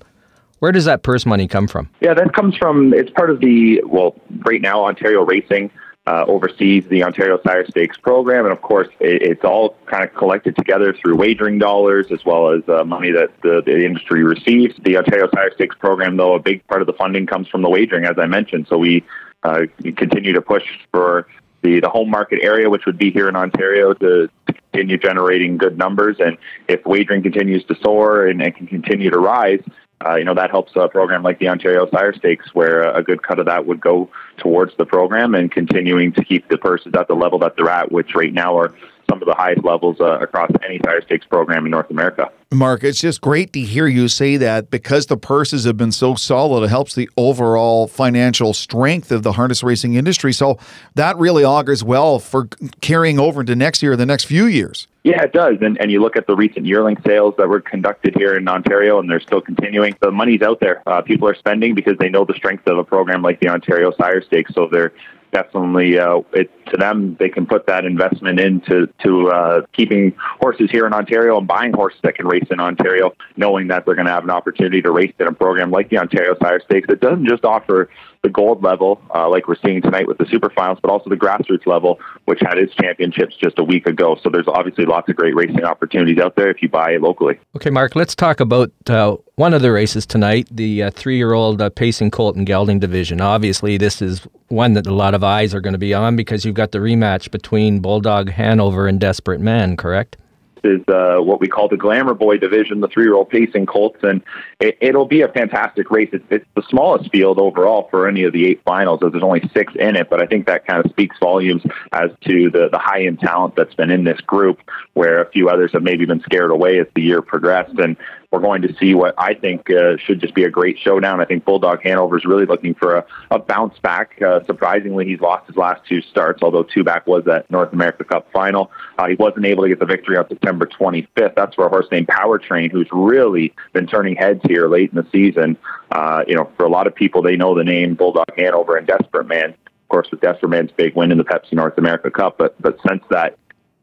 where 0.61 0.73
does 0.73 0.87
that 0.87 1.03
purse 1.03 1.27
money 1.27 1.47
come 1.47 1.69
from? 1.69 1.91
Yeah, 2.01 2.15
that 2.15 2.33
comes 2.33 2.57
from. 2.57 2.95
It's 2.95 3.11
part 3.11 3.29
of 3.29 3.41
the 3.41 3.83
well, 3.87 4.19
right 4.47 4.63
now 4.63 4.87
Ontario 4.87 5.23
Racing 5.23 5.71
uh, 6.07 6.25
oversees 6.29 6.87
the 6.89 7.03
Ontario 7.03 7.41
Sire 7.47 7.67
Stakes 7.67 7.97
program, 7.97 8.45
and 8.45 8.53
of 8.53 8.61
course, 8.61 8.89
it, 9.01 9.23
it's 9.23 9.45
all 9.45 9.77
kind 9.87 10.05
of 10.05 10.15
collected 10.15 10.55
together 10.57 10.93
through 10.93 11.17
wagering 11.17 11.59
dollars 11.59 12.13
as 12.13 12.25
well 12.25 12.51
as 12.51 12.63
uh, 12.69 12.85
money 12.85 13.11
that 13.11 13.31
the, 13.43 13.63
the, 13.65 13.85
industry 13.85 14.23
receives. 14.23 14.75
The 14.83 14.99
Ontario 14.99 15.29
Sire 15.35 15.53
Stakes 15.55 15.77
program, 15.77 16.17
though, 16.17 16.35
a 16.35 16.39
big 16.39 16.67
part 16.67 16.83
of 16.83 16.87
the 16.87 16.93
funding 16.93 17.27
comes 17.27 17.49
from 17.49 17.63
the 17.63 17.71
wagering, 17.71 18.05
as 18.05 18.19
I 18.19 18.27
mentioned. 18.27 18.67
So 18.69 18.77
we, 18.77 19.03
uh, 19.45 19.63
continue 19.97 20.33
to 20.33 20.43
push 20.43 20.65
for 20.91 21.27
the, 21.63 21.81
the 21.81 21.89
home 21.89 22.11
market 22.11 22.41
area, 22.43 22.69
which 22.69 22.87
would 22.87 22.99
be 22.99 23.11
here 23.11 23.29
in 23.29 23.37
Ontario, 23.37 23.95
to, 23.95 24.29
to 24.47 24.55
continue 24.73 24.99
generating 24.99 25.57
good 25.57 25.79
numbers. 25.79 26.17
And 26.19 26.37
if 26.69 26.85
wagering 26.85 27.23
continues 27.23 27.65
to 27.65 27.77
soar 27.83 28.27
and, 28.27 28.43
and 28.43 28.55
can 28.55 28.67
continue 28.67 29.11
to 29.11 29.19
rise, 29.19 29.63
uh, 30.05 30.17
you 30.17 30.25
know 30.25 30.35
that 30.35 30.51
helps 30.51 30.73
a 30.77 30.89
program 30.89 31.23
like 31.23 31.39
the 31.39 31.49
Ontario 31.49 31.89
Sire 31.91 32.13
Stakes, 32.13 32.55
where 32.55 32.83
a 32.83 33.03
good 33.03 33.23
cut 33.23 33.39
of 33.39 33.47
that 33.47 33.67
would 33.67 33.81
go 33.81 34.09
towards 34.37 34.77
the 34.77 34.85
program 34.85 35.35
and 35.35 35.51
continuing 35.51 36.13
to 36.13 36.25
keep 36.25 36.49
the 36.49 36.59
purses 36.59 36.93
at 36.95 37.09
the 37.09 37.15
level 37.15 37.39
that 37.39 37.57
they're 37.57 37.71
at, 37.71 37.91
which 37.91 38.15
right 38.15 38.33
now 38.33 38.59
are 38.59 38.75
some 39.15 39.23
of 39.23 39.29
the 39.29 39.41
highest 39.41 39.65
levels 39.65 40.01
uh, 40.01 40.19
across 40.19 40.51
any 40.65 40.81
Sire 40.85 41.01
Stakes 41.03 41.27
program 41.27 41.65
in 41.65 41.71
North 41.71 41.91
America. 41.91 42.31
Mark, 42.51 42.83
it's 42.83 43.01
just 43.01 43.21
great 43.21 43.53
to 43.53 43.61
hear 43.61 43.87
you 43.87 44.09
say 44.09 44.37
that 44.37 44.71
because 44.71 45.07
the 45.07 45.17
purses 45.17 45.65
have 45.65 45.77
been 45.77 45.93
so 45.93 46.15
solid, 46.15 46.65
it 46.65 46.69
helps 46.69 46.95
the 46.95 47.09
overall 47.17 47.87
financial 47.87 48.53
strength 48.53 49.13
of 49.13 49.23
the 49.23 49.33
harness 49.33 49.63
racing 49.63 49.95
industry. 49.95 50.33
So 50.33 50.59
that 50.95 51.17
really 51.17 51.45
augurs 51.45 51.85
well 51.85 52.19
for 52.19 52.49
carrying 52.81 53.19
over 53.19 53.41
into 53.41 53.57
next 53.57 53.83
year, 53.83 53.97
the 53.97 54.07
next 54.07 54.25
few 54.25 54.47
years. 54.47 54.89
Yeah, 55.05 55.23
it 55.23 55.33
does. 55.33 55.59
And, 55.61 55.81
and 55.81 55.91
you 55.91 56.01
look 56.01 56.17
at 56.17 56.27
the 56.27 56.35
recent 56.35 56.65
yearling 56.65 56.97
sales 57.07 57.35
that 57.39 57.49
were 57.49 57.61
conducted 57.61 58.15
here 58.17 58.35
in 58.35 58.49
Ontario, 58.49 58.99
and 58.99 59.11
they're 59.11 59.21
still 59.21 59.41
continuing. 59.41 59.97
The 60.01 60.11
money's 60.11 60.43
out 60.43 60.61
there. 60.61 60.83
Uh, 60.89 61.03
people 61.03 61.29
are 61.29 61.35
spending 61.35 61.75
because 61.75 61.99
they 61.99 62.09
know 62.09 62.25
the 62.25 62.35
strength 62.35 62.67
of 62.67 62.79
a 62.79 62.85
program 62.85 63.23
like 63.23 63.39
the 63.41 63.49
Ontario 63.49 63.93
Sire 63.93 64.23
Stakes. 64.23 64.55
So 64.55 64.69
they're 64.71 64.93
definitely 65.35 65.99
uh, 65.99 66.21
it, 66.33 66.51
to 66.69 66.77
them 66.79 67.17
they 67.19 67.29
can 67.29 67.45
put 67.45 67.67
that 67.67 67.85
investment 67.85 68.41
into 68.41 68.87
to 69.03 69.29
uh, 69.29 69.61
keeping 69.73 70.15
horses 70.41 70.71
here 70.71 70.87
in 70.87 70.95
Ontario 70.95 71.37
and 71.37 71.47
buying 71.47 71.73
horses 71.73 71.99
that 72.05 72.15
can 72.15 72.27
race 72.27 72.47
in 72.51 72.61
Ontario, 72.61 73.13
knowing 73.37 73.69
that 73.69 73.85
they're 73.85 73.97
going 73.97 74.07
to 74.07 74.13
have 74.13 74.25
an 74.25 74.31
opportunity 74.31 74.81
to 74.81 74.91
race 74.91 75.13
in 75.19 75.27
a 75.27 75.33
program 75.33 75.71
like 75.71 75.91
the 75.91 75.99
Ontario 75.99 76.37
Sire 76.41 76.61
Stakes. 76.61 76.87
that 76.89 77.01
doesn't 77.01 77.27
just 77.27 77.45
offer 77.45 77.91
the 78.25 78.31
gold 78.31 78.65
level, 78.65 79.01
uh, 79.15 79.29
like 79.29 79.47
we're 79.47 79.55
seeing 79.65 79.81
tonight 79.81 80.09
with 80.09 80.19
the 80.19 80.27
super 80.31 80.51
finals, 80.51 80.79
but 80.83 80.91
also 80.91 81.09
the 81.09 81.17
grassroots 81.17 81.67
level, 81.67 82.01
which 82.25 82.41
had 82.41 82.59
its 82.59 82.75
championships 82.75 83.37
just 83.37 83.59
a 83.59 83.63
week 83.63 83.87
ago. 83.87 84.17
So 84.23 84.31
there's 84.31 84.49
obviously 84.49 84.87
lots 84.87 85.09
of 85.09 85.15
great 85.15 85.37
racing 85.37 85.63
opportunities 85.63 86.19
out 86.19 86.35
there 86.35 86.51
if 86.51 86.63
you 86.63 86.69
buy 86.69 86.97
locally. 86.97 87.39
Okay, 87.55 87.71
Mark, 87.71 87.95
let's 87.95 88.17
talk 88.17 88.41
about 88.41 88.73
uh, 88.89 89.17
one 89.37 89.55
of 89.55 89.63
the 89.63 89.71
races 89.71 90.07
tonight, 90.07 90.49
the 90.51 90.85
uh, 90.85 90.91
three-year-old 90.91 91.61
uh, 91.61 91.71
pacing 91.71 92.11
colt 92.11 92.35
and 92.35 92.47
gelding 92.47 92.81
division. 92.81 93.21
Obviously, 93.21 93.77
this 93.77 94.01
is 94.01 94.27
one 94.49 94.73
that 94.73 94.87
a 94.87 94.95
lot 94.95 95.15
of 95.15 95.23
eyes 95.23 95.55
are 95.55 95.61
going 95.61 95.73
to 95.73 95.79
be 95.79 95.93
on 95.93 96.17
because 96.17 96.45
you've 96.45 96.55
got 96.55 96.73
the 96.73 96.79
rematch 96.79 97.31
between 97.31 97.81
Bulldog 97.81 98.31
Hanover 98.31 98.89
and 98.89 98.99
Desperate 98.99 99.41
Man, 99.41 99.77
correct? 99.77 100.17
Is 100.65 100.81
uh, 100.89 101.19
what 101.19 101.41
we 101.41 101.49
call 101.49 101.69
the 101.69 101.77
Glamour 101.77 102.15
Boy 102.15 102.39
division, 102.39 102.81
the 102.81 102.89
three-year-old 102.89 103.29
pacing 103.29 103.67
colts, 103.67 103.99
and 104.03 104.23
it, 104.61 104.95
will 104.95 105.07
be 105.07 105.23
a 105.23 105.29
fantastic 105.29 105.91
race. 105.91 106.09
It's, 106.13 106.25
it's, 106.31 106.45
the 106.55 106.63
smallest 106.69 107.11
field 107.11 107.39
overall 107.39 107.89
for 107.91 108.07
any 108.07 108.25
of 108.25 108.33
the 108.33 108.47
eight 108.47 108.63
finals, 108.65 109.01
as 109.05 109.13
there's 109.13 109.25
only 109.25 109.49
six 109.53 109.73
in 109.75 109.97
it. 109.97 110.09
But 110.09 110.23
I 110.23 110.27
think 110.27 110.47
that 110.47 110.67
kind 110.67 110.85
of 110.85 110.91
speaks 110.91 111.17
volumes 111.19 111.63
as 111.93 112.11
to 112.23 112.51
the 112.51 112.69
the 112.71 112.79
high-end 112.79 113.21
talent 113.21 113.57
that's 113.57 113.75
been 113.75 113.91
in 113.91 114.05
this 114.05 114.21
group, 114.21 114.61
where 114.95 115.21
a 115.21 115.31
few 115.31 115.49
others 115.49 115.73
have 115.73 115.83
maybe 115.83 116.05
been 116.05 116.21
scared 116.21 116.51
away 116.51 116.79
as 116.79 116.87
the 116.95 117.03
year 117.03 117.23
progressed. 117.23 117.79
And 117.79 117.97
we're 118.35 118.41
going 118.41 118.63
to 118.63 118.75
see 118.81 118.95
what 118.95 119.15
I 119.17 119.35
think 119.35 119.71
uh, 119.71 119.97
should 119.97 120.21
just 120.21 120.35
be 120.35 120.43
a 120.43 120.51
great 120.51 120.77
showdown. 120.77 121.21
I 121.21 121.25
think 121.25 121.45
Bulldog 121.45 121.81
Hanover 121.83 122.19
is 122.19 122.25
really 122.25 122.47
looking 122.47 122.75
for 122.75 122.97
a, 122.97 123.07
a 123.31 123.39
bounce 123.39 123.79
back. 123.79 124.21
Uh, 124.21 124.45
surprisingly, 124.45 125.07
he's 125.07 125.21
lost 125.21 125.47
his 125.47 125.57
last 125.57 125.87
two 125.87 126.03
starts, 126.03 126.43
although 126.43 126.65
two 126.65 126.83
back 126.83 127.07
was 127.07 127.25
that 127.27 127.49
North 127.49 127.73
America 127.73 128.03
Cup 128.03 128.27
final. 128.33 128.73
Uh, 128.99 129.07
he 129.07 129.15
wasn't 129.15 129.47
able 129.47 129.63
to 129.63 129.69
get 129.69 129.79
the 129.79 129.87
victory 129.87 130.17
on 130.17 130.29
September 130.29 130.67
25th. 130.67 131.37
That's 131.37 131.55
for 131.55 131.67
a 131.67 131.69
horse 131.69 131.87
named 131.93 132.09
Powertrain, 132.09 132.73
who's 132.73 132.89
really 132.91 133.55
been 133.73 133.87
turning 133.87 134.17
heads 134.17 134.41
here 134.49 134.67
late 134.67 134.91
in 134.91 134.97
the 134.97 135.07
season. 135.13 135.57
Uh, 135.93 136.25
you 136.27 136.35
know, 136.35 136.51
for 136.57 136.67
a 136.67 136.69
lot 136.69 136.89
of 136.89 136.95
people, 136.95 137.23
they 137.23 137.37
know 137.37 137.55
the 137.55 137.63
name 137.63 137.95
Bulldog 137.95 138.27
Hanover 138.37 138.77
and 138.77 138.85
Desperate 138.85 139.29
Man. 139.29 139.51
Of 139.51 139.89
course, 139.89 140.09
with 140.11 140.21
Desperate 140.21 140.49
Man's 140.49 140.73
big 140.73 140.97
win 140.97 141.13
in 141.13 141.19
the 141.19 141.25
Pepsi 141.25 141.53
North 141.53 141.79
America 141.79 142.11
Cup, 142.11 142.37
but 142.37 142.61
but 142.61 142.81
since 142.89 143.05
that 143.11 143.39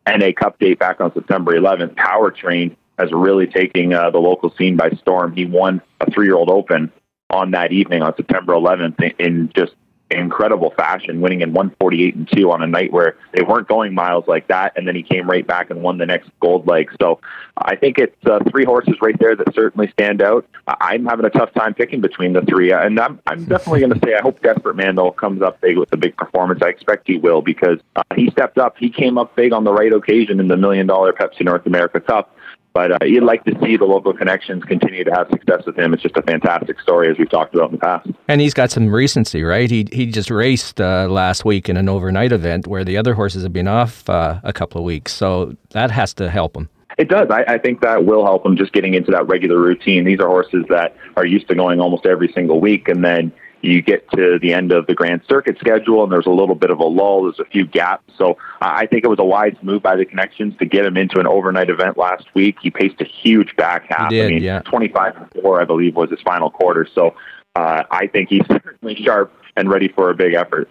NA 0.06 0.32
Cup 0.36 0.60
date 0.60 0.80
back 0.80 1.00
on 1.00 1.14
September 1.14 1.58
11th, 1.58 1.96
Powertrain 1.96 2.76
has 3.02 3.12
really 3.12 3.48
taken 3.48 3.94
uh, 3.94 4.10
the 4.10 4.20
local 4.20 4.54
scene 4.56 4.78
by 4.78 4.90
storm. 4.92 5.34
He 5.36 5.46
won 5.46 5.82
a 6.00 6.10
three-year-old 6.12 6.50
Open 6.50 6.92
on 7.30 7.52
that 7.52 7.72
evening 7.72 8.02
on 8.02 8.16
September 8.16 8.54
11th 8.54 9.16
in 9.20 9.52
just 9.56 9.74
incredible 10.12 10.72
fashion, 10.76 11.22
winning 11.22 11.42
in 11.42 11.54
148 11.54 12.16
and 12.16 12.30
two 12.32 12.52
on 12.52 12.62
a 12.62 12.68
night 12.68 12.92
where 12.92 13.18
they 13.34 13.44
weren't 13.44 13.68
going 13.68 13.94
miles 13.94 14.26
like 14.28 14.48
that, 14.48 14.74
and 14.76 14.88
then 14.88 14.96
he 14.96 15.04
came 15.04 15.30
right 15.30 15.46
back 15.46 15.70
and 15.70 15.82
won 15.82 15.98
the 15.98 16.06
next 16.06 16.30
gold 16.40 16.68
leg. 16.68 16.92
So 17.02 17.20
I 17.58 17.76
think 17.76 17.98
it's 17.98 18.16
uh, 18.26 18.40
three 18.50 18.66
horses 18.66 18.96
right 19.02 19.18
there 19.20 19.36
that 19.36 19.54
certainly 19.54 19.90
stand 19.92 20.22
out. 20.22 20.46
I'm 20.68 21.06
having 21.06 21.26
a 21.26 21.30
tough 21.30 21.54
time 21.54 21.74
picking 21.74 22.02
between 22.02 22.34
the 22.34 22.42
three, 22.42 22.72
and 22.72 23.00
I'm 23.00 23.20
I'm 23.28 23.46
definitely 23.46 23.82
going 23.82 23.94
to 23.94 24.00
say 24.06 24.16
I 24.16 24.22
hope 24.22 24.42
Desperate 24.42 24.76
Man 24.76 24.96
though 24.96 25.12
comes 25.12 25.42
up 25.42 25.62
big 25.62 25.78
with 25.78 25.92
a 25.94 25.98
big 25.98 26.16
performance. 26.18 26.62
I 26.64 26.70
expect 26.70 27.08
he 27.08 27.18
will 27.18 27.42
because 27.42 27.80
uh, 27.96 28.04
he 28.16 28.30
stepped 28.32 28.58
up. 28.58 28.78
He 28.78 28.90
came 28.90 29.18
up 29.18 29.36
big 29.36 29.54
on 29.54 29.64
the 29.64 29.74
right 29.74 29.92
occasion 29.92 30.40
in 30.40 30.48
the 30.48 30.58
Million 30.58 30.88
Dollar 30.88 31.14
Pepsi 31.14 31.46
North 31.46 31.66
America 31.66 32.00
Cup. 32.00 32.36
But 32.74 32.92
uh, 32.94 33.06
you'd 33.06 33.24
like 33.24 33.44
to 33.46 33.58
see 33.62 33.76
the 33.76 33.86
local 33.86 34.14
connections 34.14 34.64
continue 34.64 35.04
to 35.04 35.12
have 35.12 35.28
success 35.30 35.66
with 35.66 35.78
him. 35.78 35.94
It's 35.94 36.02
just 36.02 36.16
a 36.16 36.22
fantastic 36.22 36.80
story, 36.80 37.10
as 37.10 37.18
we've 37.18 37.30
talked 37.30 37.54
about 37.54 37.72
in 37.72 37.76
the 37.76 37.82
past. 37.82 38.08
And 38.30 38.40
he's 38.40 38.54
got 38.54 38.72
some 38.72 38.94
recency, 38.94 39.44
right? 39.44 39.70
He 39.70 39.88
he 39.92 40.06
just 40.06 40.32
raced 40.32 40.80
uh, 40.80 41.08
last 41.10 41.44
week 41.44 41.68
in 41.68 41.76
an 41.76 41.90
overnight 41.90 42.32
event 42.32 42.68
where 42.68 42.86
the 42.86 42.98
other 42.98 43.14
horses 43.14 43.44
have 43.44 43.52
been 43.52 43.68
off 43.68 44.10
uh, 44.10 44.40
a 44.44 44.54
couple 44.54 44.80
of 44.80 44.86
weeks, 44.86 45.12
so 45.12 45.56
that 45.72 45.92
has 45.92 46.14
to 46.16 46.30
help 46.30 46.56
him. 46.56 46.70
It 46.98 47.10
does. 47.10 47.30
I, 47.30 47.44
I 47.48 47.58
think 47.58 47.82
that 47.82 48.06
will 48.06 48.24
help 48.26 48.46
him 48.46 48.56
just 48.56 48.74
getting 48.74 48.94
into 48.94 49.12
that 49.12 49.28
regular 49.28 49.60
routine. 49.60 50.04
These 50.04 50.20
are 50.20 50.28
horses 50.28 50.66
that 50.70 50.96
are 51.16 51.26
used 51.26 51.48
to 51.50 51.56
going 51.56 51.80
almost 51.80 52.06
every 52.06 52.32
single 52.32 52.60
week, 52.60 52.88
and 52.88 53.04
then 53.04 53.32
you 53.62 53.82
get 53.82 54.10
to 54.12 54.39
the 54.39 54.54
end 54.54 54.71
of 54.71 54.88
the 54.88 54.93
Grand 54.93 55.21
Circuit 55.28 55.58
schedule, 55.60 56.04
and 56.04 56.12
there's 56.12 56.26
a 56.26 56.32
little 56.32 56.56
bit 56.56 56.69
of 56.71 56.80
a 56.80 56.86
lull. 56.86 57.24
There's 57.24 57.39
a 57.39 57.50
few 57.50 57.65
gaps. 57.65 58.12
So 58.17 58.38
I 58.60 58.86
think 58.86 59.04
it 59.04 59.08
was 59.08 59.19
a 59.19 59.26
wise 59.26 59.56
move 59.62 59.82
by 59.82 59.95
the 59.95 60.06
connections 60.06 60.56
to 60.60 60.65
get 60.65 60.86
him 60.86 60.97
into 60.97 61.19
an 61.19 61.28
overnight 61.28 61.69
event 61.69 61.97
last 61.97 62.26
week. 62.34 62.58
He 62.62 62.71
paced 62.71 63.00
a 63.02 63.06
huge 63.06 63.56
back 63.56 63.86
half. 63.89 64.10
Did, 64.10 64.26
I 64.26 64.30
mean, 64.30 64.43
yeah. 64.43 64.62
25 64.62 65.15
and 65.17 65.41
4, 65.41 65.62
I 65.62 65.65
believe, 65.65 65.95
was 65.95 66.10
his 66.10 66.21
final 66.21 66.50
quarter. 66.50 66.88
So 66.93 67.15
uh, 67.56 67.84
I 67.89 68.08
think 68.08 68.30
he's 68.30 68.45
certainly 68.47 68.95
sharp 68.95 69.34
and 69.56 69.69
ready 69.69 69.88
for 69.88 70.10
a 70.10 70.15
big 70.15 70.34
effort. 70.34 70.69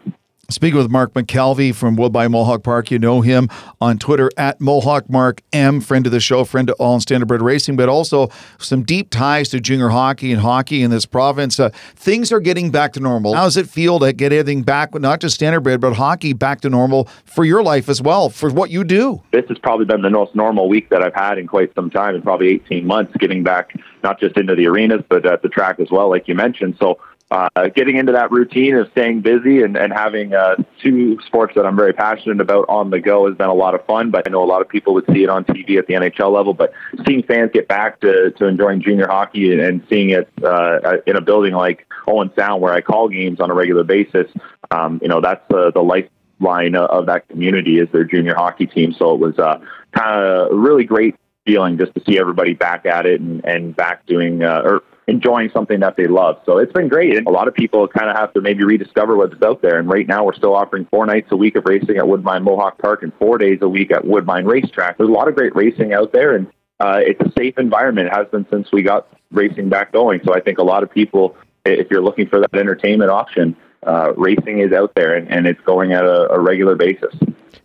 Speaking 0.51 0.79
with 0.79 0.91
Mark 0.91 1.13
McKelvey 1.15 1.73
from 1.73 1.95
Woodbine 1.95 2.33
Mohawk 2.33 2.65
Park, 2.65 2.91
you 2.91 2.99
know 2.99 3.21
him 3.21 3.49
on 3.81 3.99
Twitter 3.99 4.31
at 4.37 4.61
Mohawk 4.61 5.09
Mark 5.09 5.43
M, 5.53 5.81
friend 5.81 6.05
of 6.07 6.13
the 6.13 6.19
show, 6.19 6.45
friend 6.45 6.67
to 6.67 6.75
all 6.75 6.95
in 6.95 7.01
standardbred 7.01 7.41
racing, 7.41 7.77
but 7.77 7.89
also 7.89 8.31
some 8.59 8.83
deep 8.83 9.11
ties 9.11 9.49
to 9.51 9.61
junior 9.61 9.91
hockey 9.91 10.33
and 10.33 10.41
hockey 10.41 10.83
in 10.83 10.91
this 10.91 11.07
province. 11.07 11.61
Uh, 11.61 11.71
things 11.95 12.33
are 12.33 12.41
getting 12.41 12.73
back 12.73 12.93
to 12.95 13.01
normal. 13.01 13.35
How 13.35 13.45
does 13.45 13.57
it 13.57 13.69
feel 13.69 14.01
to 14.01 14.13
get 14.13 14.33
everything 14.33 14.63
back, 14.63 14.93
not 14.95 15.21
just 15.21 15.41
standardbred, 15.41 15.79
but 15.79 15.93
hockey 15.93 16.33
back 16.33 16.63
to 16.63 16.71
normal 16.71 17.09
for 17.25 17.45
your 17.45 17.63
life 17.63 17.89
as 17.89 18.03
well, 18.03 18.29
for 18.29 18.51
what 18.51 18.71
you 18.71 18.83
do? 18.83 19.23
This 19.31 19.47
has 19.49 19.59
probably 19.59 19.87
been 19.87 20.03
the 20.03 20.11
most 20.11 20.35
normal 20.35 20.69
week 20.69 20.89
that 20.89 21.01
I've 21.01 21.15
had 21.15 21.39
in 21.39 21.47
quite 21.47 21.73
some 21.77 21.91
time, 21.91 22.17
in 22.17 22.23
probably 22.23 22.49
18 22.49 22.85
months, 22.85 23.17
getting 23.19 23.45
back 23.45 23.73
not 24.03 24.19
just 24.19 24.37
into 24.37 24.57
the 24.57 24.67
arenas, 24.67 25.03
but 25.09 25.25
at 25.27 25.43
the 25.43 25.49
track 25.49 25.79
as 25.79 25.91
well, 25.93 26.11
like 26.11 26.27
you 26.27 26.35
mentioned. 26.35 26.77
So 26.81 26.99
uh, 27.31 27.69
getting 27.75 27.97
into 27.97 28.13
that 28.13 28.31
routine 28.33 28.75
of 28.75 28.91
staying 28.91 29.21
busy 29.21 29.63
and, 29.63 29.77
and 29.77 29.93
having 29.93 30.35
uh, 30.35 30.57
two 30.83 31.17
sports 31.27 31.55
that 31.55 31.65
I'm 31.65 31.77
very 31.77 31.93
passionate 31.93 32.41
about 32.41 32.67
on 32.69 32.91
the 32.91 32.99
go 32.99 33.29
has 33.29 33.37
been 33.37 33.49
a 33.49 33.55
lot 33.55 33.75
of 33.75 33.85
fun. 33.87 34.11
But 34.11 34.27
I 34.27 34.31
know 34.31 34.43
a 34.43 34.47
lot 34.47 34.61
of 34.61 34.69
people 34.69 34.95
would 34.95 35.07
see 35.13 35.23
it 35.23 35.29
on 35.29 35.45
TV 35.45 35.79
at 35.79 35.87
the 35.87 35.95
NHL 35.95 36.33
level. 36.33 36.55
But 36.55 36.73
seeing 37.07 37.23
fans 37.23 37.51
get 37.55 37.69
back 37.69 38.01
to, 38.01 38.33
to 38.33 38.47
enjoying 38.47 38.83
junior 38.83 39.07
hockey 39.07 39.53
and, 39.53 39.61
and 39.61 39.87
seeing 39.89 40.11
it 40.11 40.29
uh, 40.43 40.97
in 41.07 41.17
a 41.17 41.21
building 41.21 41.55
like 41.55 41.87
Owen 42.09 42.33
Sound, 42.37 42.61
where 42.63 42.73
I 42.73 42.81
call 42.81 43.09
games 43.09 43.39
on 43.41 43.51
a 43.51 43.55
regular 43.55 43.85
basis, 43.85 44.27
um, 44.73 44.99
you 45.01 45.09
know, 45.09 45.21
that's 45.21 45.45
uh, 45.53 45.71
the 45.71 45.83
lifeline 45.83 46.75
of 46.75 47.07
that 47.07 47.29
community 47.29 47.79
is 47.79 47.89
their 47.93 48.05
junior 48.05 48.35
hockey 48.35 48.67
team. 48.67 48.93
So 48.93 49.15
it 49.15 49.21
was 49.21 49.39
uh, 49.39 49.61
kind 49.93 50.25
of 50.25 50.59
really 50.59 50.85
great 50.85 51.15
feeling 51.47 51.79
just 51.79 51.95
to 51.95 52.03
see 52.07 52.19
everybody 52.19 52.55
back 52.55 52.87
at 52.87 53.07
it 53.07 53.21
and, 53.21 53.45
and 53.45 53.75
back 53.75 54.07
doing 54.07 54.43
uh, 54.43 54.63
or 54.65 54.83
enjoying 55.11 55.51
something 55.51 55.81
that 55.81 55.97
they 55.97 56.07
love. 56.07 56.41
So 56.47 56.59
it's 56.59 56.73
been 56.73 56.89
great. 56.89 57.17
And 57.17 57.27
a 57.27 57.31
lot 57.31 57.49
of 57.49 57.55
people 57.55 57.89
kind 57.89 58.09
of 58.09 58.17
have 58.17 58.33
to 58.35 58.41
maybe 58.41 58.63
rediscover 58.65 59.17
what's 59.17 59.35
out 59.43 59.61
there. 59.61 59.79
And 59.79 59.89
right 59.89 60.07
now 60.07 60.25
we're 60.25 60.35
still 60.35 60.55
offering 60.55 60.87
four 60.91 61.05
nights 61.05 61.29
a 61.33 61.37
week 61.37 61.57
of 61.57 61.65
racing 61.65 61.97
at 61.97 62.07
Woodbine 62.07 62.45
Mohawk 62.45 62.79
Park 62.79 63.03
and 63.03 63.13
four 63.15 63.37
days 63.37 63.59
a 63.61 63.69
week 63.69 63.91
at 63.91 64.05
Woodbine 64.05 64.45
Racetrack. 64.45 64.99
There's 64.99 65.11
a 65.11 65.13
lot 65.13 65.29
of 65.29 65.35
great 65.35 65.55
racing 65.57 65.93
out 65.93 66.13
there 66.13 66.37
and 66.37 66.47
uh, 66.79 67.01
it's 67.03 67.21
a 67.21 67.31
safe 67.37 67.59
environment. 67.59 68.07
It 68.07 68.15
has 68.15 68.27
been 68.29 68.47
since 68.51 68.73
we 68.73 68.83
got 68.83 69.09
racing 69.33 69.69
back 69.69 69.93
going. 69.93 70.21
So 70.25 70.35
I 70.35 70.41
think 70.41 70.59
a 70.59 70.63
lot 70.63 70.83
of 70.83 70.91
people, 70.91 71.37
if 71.65 71.91
you're 71.91 72.03
looking 72.03 72.27
for 72.27 72.41
that 72.41 72.55
entertainment 72.55 73.11
option, 73.11 73.57
uh, 73.87 74.13
racing 74.17 74.61
is 74.61 74.73
out 74.73 74.93
there 74.95 75.15
and, 75.15 75.31
and 75.31 75.47
it's 75.47 75.61
going 75.63 75.93
at 75.93 76.05
a, 76.05 76.33
a 76.33 76.39
regular 76.39 76.77
basis. 76.77 77.15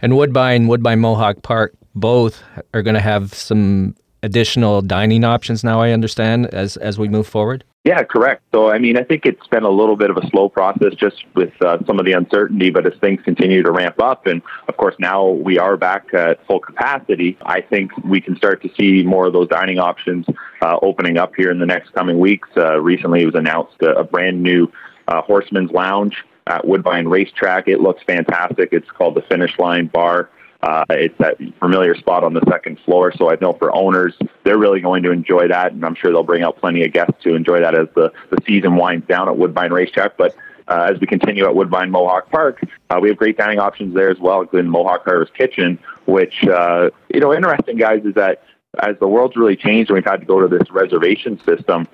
And 0.01 0.17
Woodbine, 0.17 0.67
Woodbine 0.67 0.99
Mohawk 0.99 1.41
Park, 1.43 1.75
both 1.95 2.43
are 2.73 2.81
going 2.81 2.95
to 2.95 3.01
have 3.01 3.34
some 3.34 3.95
additional 4.23 4.81
dining 4.81 5.23
options 5.23 5.63
now 5.63 5.81
I 5.81 5.91
understand 5.91 6.47
as 6.47 6.77
as 6.77 6.97
we 6.97 7.08
move 7.08 7.27
forward? 7.27 7.63
Yeah, 7.86 8.01
correct. 8.01 8.41
So, 8.51 8.71
I 8.71 8.79
mean, 8.79 8.97
I 8.97 9.03
think 9.03 9.27
it's 9.27 9.45
been 9.45 9.62
a 9.62 9.69
little 9.69 9.95
bit 9.95 10.10
of 10.10 10.17
a 10.17 10.27
slow 10.29 10.49
process 10.49 10.95
just 10.95 11.23
with 11.36 11.53
uh, 11.62 11.77
some 11.86 11.99
of 11.99 12.05
the 12.05 12.13
uncertainty, 12.13 12.71
but 12.71 12.88
as 12.88 12.99
things 12.99 13.21
continue 13.23 13.62
to 13.62 13.71
ramp 13.71 14.01
up, 14.01 14.25
and 14.25 14.41
of 14.67 14.75
course, 14.75 14.95
now 14.97 15.27
we 15.27 15.60
are 15.60 15.77
back 15.77 16.12
at 16.15 16.43
full 16.47 16.60
capacity, 16.60 17.38
I 17.43 17.62
think 17.62 17.95
we 18.03 18.19
can 18.19 18.36
start 18.38 18.63
to 18.63 18.69
see 18.75 19.03
more 19.03 19.27
of 19.27 19.34
those 19.34 19.49
dining 19.49 19.77
options 19.77 20.25
uh, 20.63 20.79
opening 20.81 21.19
up 21.19 21.36
here 21.38 21.51
in 21.51 21.60
the 21.60 21.67
next 21.67 21.93
coming 21.93 22.17
weeks. 22.17 22.49
Uh, 22.58 22.81
recently, 22.81 23.21
it 23.21 23.27
was 23.27 23.36
announced 23.36 23.75
a, 23.84 23.99
a 23.99 24.03
brand 24.03 24.41
new 24.41 24.67
uh, 25.08 25.21
Horseman's 25.21 25.69
Lounge 25.69 26.23
at 26.47 26.65
Woodbine 26.65 27.08
Racetrack. 27.08 27.67
It 27.67 27.81
looks 27.81 28.01
fantastic. 28.08 28.69
It's 28.71 28.89
called 28.89 29.13
the 29.13 29.21
Finish 29.29 29.60
Line 29.60 29.86
Bar. 29.93 30.31
Uh, 30.65 30.84
it's 30.89 31.15
that 31.19 31.38
familiar 31.60 31.93
spot 31.93 32.23
on 32.23 32.34
the 32.34 32.41
second 32.49 32.80
floor. 32.80 33.13
So 33.15 33.30
I 33.30 33.38
know 33.39 33.54
for 33.54 33.73
owners, 33.75 34.15
they're 34.43 34.58
really 34.58 34.82
going 34.82 35.04
to 35.04 35.12
enjoy 35.12 35.47
that, 35.49 35.73
and 35.73 35.86
I'm 35.86 35.93
sure 35.93 36.12
they'll 36.12 36.23
bring 36.23 36.41
out 36.41 36.58
plenty 36.58 36.84
of 36.84 36.91
guests 36.91 37.21
to 37.23 37.36
enjoy 37.36 37.60
that 37.60 37.78
as 37.78 37.88
the, 37.93 38.12
the 38.32 38.38
season 38.47 38.75
winds 38.75 39.06
down 39.06 39.30
at 39.30 39.38
Woodbine 39.38 39.71
Racetrack. 39.71 40.17
But 40.17 40.36
uh, 40.67 40.89
as 40.91 40.99
we 40.99 41.06
continue 41.06 41.45
at 41.45 41.56
Woodbine 41.56 41.91
Mohawk 41.91 42.32
Park, 42.32 42.62
uh, 42.89 42.97
we 42.99 43.10
have 43.10 43.17
great 43.17 43.38
dining 43.38 43.60
options 43.60 43.93
there 43.93 44.10
as 44.10 44.17
well, 44.17 44.41
including 44.41 44.71
Mohawk 44.71 45.06
Carver's 45.06 45.30
Kitchen, 45.38 45.78
which, 46.08 46.43
uh, 46.47 46.89
you 47.13 47.19
know, 47.19 47.32
interesting, 47.32 47.78
guys, 47.78 48.04
is 48.04 48.15
that 48.15 48.43
as 48.80 48.97
the 48.99 49.08
world's 49.08 49.38
really 49.38 49.56
changed 49.56 49.91
and 49.91 49.95
we've 49.95 50.04
had 50.04 50.21
to 50.21 50.25
go 50.25 50.41
to 50.41 50.47
this 50.47 50.71
reservation 50.71 51.39
system, 51.43 51.88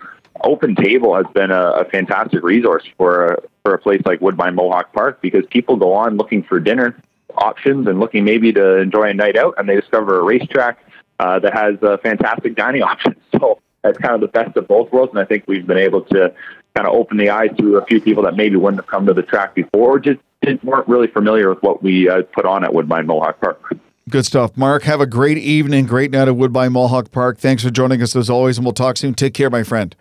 Open 0.45 0.75
Table 0.75 1.13
has 1.17 1.25
been 1.33 1.51
a, 1.51 1.71
a 1.71 1.85
fantastic 1.85 2.41
resource 2.41 2.85
for 2.97 3.25
a, 3.25 3.37
for 3.65 3.73
a 3.73 3.77
place 3.77 4.01
like 4.05 4.21
Woodbine 4.21 4.55
Mohawk 4.55 4.93
Park 4.93 5.21
because 5.21 5.45
people 5.47 5.75
go 5.75 5.91
on 5.91 6.15
looking 6.15 6.41
for 6.41 6.61
dinner 6.61 6.95
options 7.41 7.87
and 7.87 7.99
looking 7.99 8.23
maybe 8.23 8.53
to 8.53 8.77
enjoy 8.77 9.09
a 9.09 9.13
night 9.13 9.37
out, 9.37 9.55
and 9.57 9.67
they 9.67 9.75
discover 9.75 10.19
a 10.19 10.23
racetrack 10.23 10.79
uh, 11.19 11.39
that 11.39 11.53
has 11.53 11.81
uh, 11.83 11.97
fantastic 11.97 12.55
dining 12.55 12.81
options. 12.91 13.17
So 13.31 13.59
it's 13.83 13.97
kind 13.97 14.15
of 14.15 14.21
the 14.21 14.27
best 14.27 14.55
of 14.57 14.67
both 14.67 14.91
worlds, 14.91 15.11
and 15.11 15.19
I 15.19 15.25
think 15.25 15.45
we've 15.47 15.65
been 15.65 15.77
able 15.77 16.01
to 16.05 16.33
kind 16.75 16.87
of 16.87 16.93
open 16.93 17.17
the 17.17 17.29
eyes 17.29 17.49
to 17.57 17.77
a 17.77 17.85
few 17.85 17.99
people 17.99 18.23
that 18.23 18.35
maybe 18.35 18.55
wouldn't 18.55 18.81
have 18.81 18.87
come 18.87 19.05
to 19.07 19.13
the 19.13 19.23
track 19.23 19.55
before, 19.55 19.95
or 19.95 19.99
just 19.99 20.19
weren't 20.63 20.87
really 20.87 21.07
familiar 21.07 21.49
with 21.49 21.61
what 21.61 21.83
we 21.83 22.09
uh, 22.09 22.23
put 22.33 22.45
on 22.45 22.63
at 22.63 22.73
Woodbine 22.73 23.05
Mohawk 23.05 23.39
Park. 23.39 23.77
Good 24.09 24.25
stuff. 24.25 24.57
Mark, 24.57 24.83
have 24.83 24.99
a 24.99 25.05
great 25.05 25.37
evening, 25.37 25.85
great 25.85 26.11
night 26.11 26.27
at 26.27 26.35
Woodbine 26.35 26.73
Mohawk 26.73 27.11
Park. 27.11 27.37
Thanks 27.37 27.63
for 27.63 27.69
joining 27.69 28.01
us 28.01 28.15
as 28.15 28.29
always, 28.29 28.57
and 28.57 28.65
we'll 28.65 28.73
talk 28.73 28.97
soon. 28.97 29.13
Take 29.13 29.33
care, 29.33 29.49
my 29.49 29.63
friend. 29.63 29.95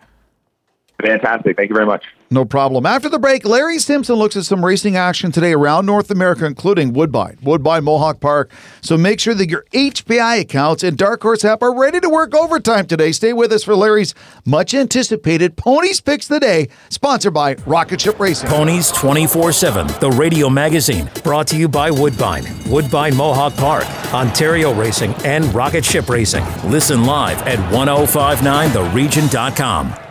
Fantastic. 1.01 1.57
Thank 1.57 1.69
you 1.69 1.75
very 1.75 1.85
much. 1.85 2.05
No 2.33 2.45
problem. 2.45 2.85
After 2.85 3.09
the 3.09 3.19
break, 3.19 3.43
Larry 3.43 3.77
Simpson 3.77 4.15
looks 4.15 4.37
at 4.37 4.45
some 4.45 4.63
racing 4.63 4.95
action 4.95 5.33
today 5.33 5.51
around 5.51 5.85
North 5.85 6.09
America, 6.09 6.45
including 6.45 6.93
Woodbine, 6.93 7.37
Woodbine 7.43 7.83
Mohawk 7.83 8.21
Park. 8.21 8.53
So 8.79 8.97
make 8.97 9.19
sure 9.19 9.33
that 9.33 9.49
your 9.49 9.65
HPI 9.73 10.39
accounts 10.39 10.81
and 10.81 10.97
Dark 10.97 11.21
Horse 11.21 11.43
app 11.43 11.61
are 11.61 11.77
ready 11.77 11.99
to 11.99 12.09
work 12.09 12.33
overtime 12.33 12.87
today. 12.87 13.11
Stay 13.11 13.33
with 13.33 13.51
us 13.51 13.65
for 13.65 13.75
Larry's 13.75 14.15
much 14.45 14.73
anticipated 14.73 15.57
Ponies 15.57 15.99
Picks 15.99 16.29
the 16.29 16.39
Day, 16.39 16.69
sponsored 16.87 17.33
by 17.33 17.55
Rocket 17.65 17.99
Ship 17.99 18.17
Racing. 18.17 18.49
Ponies 18.49 18.93
24 18.93 19.51
7, 19.51 19.87
the 19.99 20.11
radio 20.11 20.49
magazine, 20.49 21.09
brought 21.25 21.47
to 21.47 21.57
you 21.57 21.67
by 21.67 21.91
Woodbine, 21.91 22.45
Woodbine 22.69 23.17
Mohawk 23.17 23.55
Park, 23.55 23.83
Ontario 24.13 24.73
Racing, 24.73 25.13
and 25.25 25.53
Rocket 25.53 25.83
Ship 25.83 26.07
Racing. 26.07 26.45
Listen 26.63 27.03
live 27.03 27.41
at 27.41 27.59
1059theregion.com. 27.73 30.10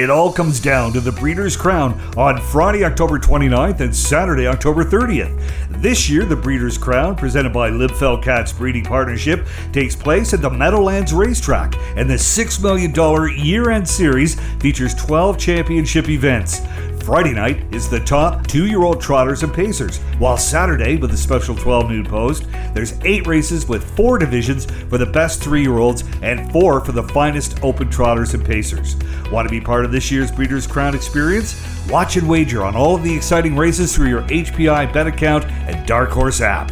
It 0.00 0.08
all 0.08 0.32
comes 0.32 0.60
down 0.60 0.94
to 0.94 1.00
the 1.02 1.12
Breeders' 1.12 1.58
Crown 1.58 1.92
on 2.16 2.40
Friday, 2.40 2.84
October 2.84 3.18
29th 3.18 3.80
and 3.80 3.94
Saturday, 3.94 4.46
October 4.46 4.82
30th. 4.82 5.38
This 5.82 6.08
year, 6.08 6.24
the 6.24 6.34
Breeders' 6.34 6.78
Crown, 6.78 7.14
presented 7.14 7.52
by 7.52 7.68
Libfeld-Katz 7.68 8.54
Breeding 8.54 8.82
Partnership, 8.82 9.46
takes 9.74 9.94
place 9.94 10.32
at 10.32 10.40
the 10.40 10.48
Meadowlands 10.48 11.12
Racetrack, 11.12 11.74
and 11.96 12.08
the 12.08 12.14
$6 12.14 12.62
million 12.62 13.44
year 13.44 13.68
end 13.68 13.86
series 13.86 14.40
features 14.58 14.94
12 14.94 15.36
championship 15.36 16.08
events. 16.08 16.62
Friday 17.02 17.32
night 17.32 17.62
is 17.74 17.88
the 17.88 18.00
top 18.00 18.46
two 18.46 18.66
year 18.66 18.82
old 18.82 19.00
trotters 19.00 19.42
and 19.42 19.52
pacers, 19.52 19.98
while 20.18 20.36
Saturday, 20.36 20.96
with 20.96 21.12
a 21.12 21.16
special 21.16 21.54
12 21.54 21.90
noon 21.90 22.06
post, 22.06 22.46
there's 22.74 22.98
eight 23.04 23.26
races 23.26 23.66
with 23.66 23.96
four 23.96 24.18
divisions 24.18 24.66
for 24.66 24.98
the 24.98 25.06
best 25.06 25.42
three 25.42 25.62
year 25.62 25.78
olds 25.78 26.04
and 26.22 26.52
four 26.52 26.84
for 26.84 26.92
the 26.92 27.02
finest 27.02 27.62
open 27.62 27.90
trotters 27.90 28.34
and 28.34 28.44
pacers. 28.44 28.96
Want 29.30 29.48
to 29.48 29.50
be 29.50 29.60
part 29.60 29.84
of 29.84 29.92
this 29.92 30.10
year's 30.10 30.30
Breeders' 30.30 30.66
Crown 30.66 30.94
experience? 30.94 31.60
Watch 31.88 32.16
and 32.16 32.28
wager 32.28 32.64
on 32.64 32.76
all 32.76 32.96
of 32.96 33.02
the 33.02 33.14
exciting 33.14 33.56
races 33.56 33.94
through 33.94 34.08
your 34.08 34.22
HPI 34.22 34.92
bet 34.92 35.06
account 35.06 35.44
and 35.44 35.86
Dark 35.86 36.10
Horse 36.10 36.40
app. 36.40 36.70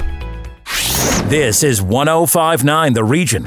This 1.29 1.63
is 1.63 1.83
1059 1.83 2.93
The 2.93 3.05
Region. 3.05 3.47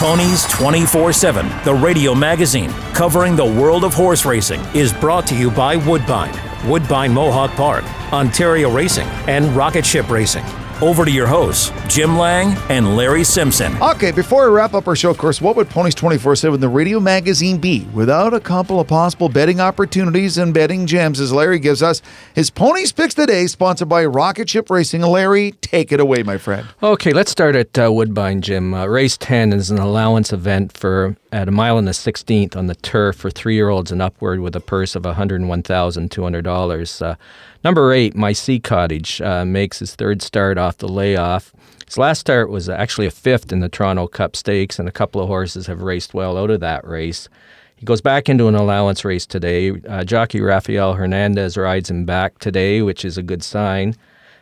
Ponies 0.00 0.46
24 0.46 1.12
7, 1.12 1.46
the 1.62 1.74
radio 1.74 2.14
magazine 2.14 2.70
covering 2.94 3.36
the 3.36 3.44
world 3.44 3.84
of 3.84 3.92
horse 3.92 4.24
racing, 4.24 4.58
is 4.74 4.94
brought 4.94 5.26
to 5.26 5.36
you 5.36 5.50
by 5.50 5.76
Woodbine, 5.76 6.34
Woodbine 6.66 7.12
Mohawk 7.12 7.50
Park, 7.50 7.84
Ontario 8.10 8.70
Racing, 8.70 9.06
and 9.28 9.54
Rocket 9.54 9.84
Ship 9.84 10.08
Racing. 10.08 10.44
Over 10.82 11.04
to 11.04 11.10
your 11.10 11.26
hosts, 11.26 11.70
Jim 11.94 12.16
Lang 12.16 12.56
and 12.70 12.96
Larry 12.96 13.22
Simpson. 13.22 13.76
Okay, 13.82 14.12
before 14.12 14.48
we 14.48 14.56
wrap 14.56 14.72
up 14.72 14.88
our 14.88 14.96
show, 14.96 15.10
of 15.10 15.18
course, 15.18 15.38
what 15.38 15.54
would 15.56 15.68
Ponies 15.68 15.94
24 15.94 16.36
7, 16.36 16.58
the 16.58 16.70
radio 16.70 16.98
magazine, 16.98 17.58
be 17.58 17.84
without 17.92 18.32
a 18.32 18.40
couple 18.40 18.80
of 18.80 18.88
possible 18.88 19.28
betting 19.28 19.60
opportunities 19.60 20.38
and 20.38 20.54
betting 20.54 20.86
gems 20.86 21.20
as 21.20 21.34
Larry 21.34 21.58
gives 21.58 21.82
us 21.82 22.00
his 22.34 22.48
Ponies 22.48 22.92
Picks 22.92 23.12
today, 23.12 23.46
sponsored 23.46 23.90
by 23.90 24.06
Rocket 24.06 24.48
Ship 24.48 24.70
Racing. 24.70 25.02
Larry, 25.02 25.52
take 25.60 25.92
it 25.92 26.00
away, 26.00 26.22
my 26.22 26.38
friend. 26.38 26.66
Okay, 26.82 27.12
let's 27.12 27.30
start 27.30 27.56
at 27.56 27.78
uh, 27.78 27.92
Woodbine, 27.92 28.40
Jim. 28.40 28.72
Uh, 28.72 28.86
race 28.86 29.18
10 29.18 29.52
is 29.52 29.70
an 29.70 29.76
allowance 29.76 30.32
event 30.32 30.74
for 30.74 31.14
at 31.30 31.46
a 31.46 31.52
mile 31.52 31.76
and 31.76 31.86
the 31.86 31.92
16th 31.92 32.56
on 32.56 32.68
the 32.68 32.74
turf 32.76 33.16
for 33.16 33.30
three 33.30 33.54
year 33.54 33.68
olds 33.68 33.92
and 33.92 34.00
upward 34.00 34.40
with 34.40 34.56
a 34.56 34.60
purse 34.60 34.96
of 34.96 35.02
$101,200. 35.02 37.02
Uh, 37.02 37.16
number 37.64 37.92
eight, 37.92 38.14
My 38.14 38.32
Sea 38.32 38.58
Cottage, 38.58 39.20
uh, 39.20 39.44
makes 39.44 39.78
his 39.78 39.94
third 39.94 40.22
start 40.22 40.58
off 40.58 40.78
the 40.78 40.88
layoff. 40.88 41.52
His 41.86 41.98
last 41.98 42.20
start 42.20 42.50
was 42.50 42.68
actually 42.68 43.06
a 43.06 43.10
fifth 43.10 43.52
in 43.52 43.60
the 43.60 43.68
Toronto 43.68 44.06
Cup 44.06 44.36
Stakes, 44.36 44.78
and 44.78 44.88
a 44.88 44.92
couple 44.92 45.20
of 45.20 45.28
horses 45.28 45.66
have 45.66 45.82
raced 45.82 46.14
well 46.14 46.38
out 46.38 46.50
of 46.50 46.60
that 46.60 46.86
race. 46.86 47.28
He 47.76 47.86
goes 47.86 48.00
back 48.00 48.28
into 48.28 48.46
an 48.46 48.54
allowance 48.54 49.04
race 49.04 49.26
today. 49.26 49.70
Uh, 49.88 50.04
jockey 50.04 50.40
Rafael 50.40 50.94
Hernandez 50.94 51.56
rides 51.56 51.90
him 51.90 52.04
back 52.04 52.38
today, 52.38 52.82
which 52.82 53.04
is 53.04 53.16
a 53.16 53.22
good 53.22 53.42
sign. 53.42 53.96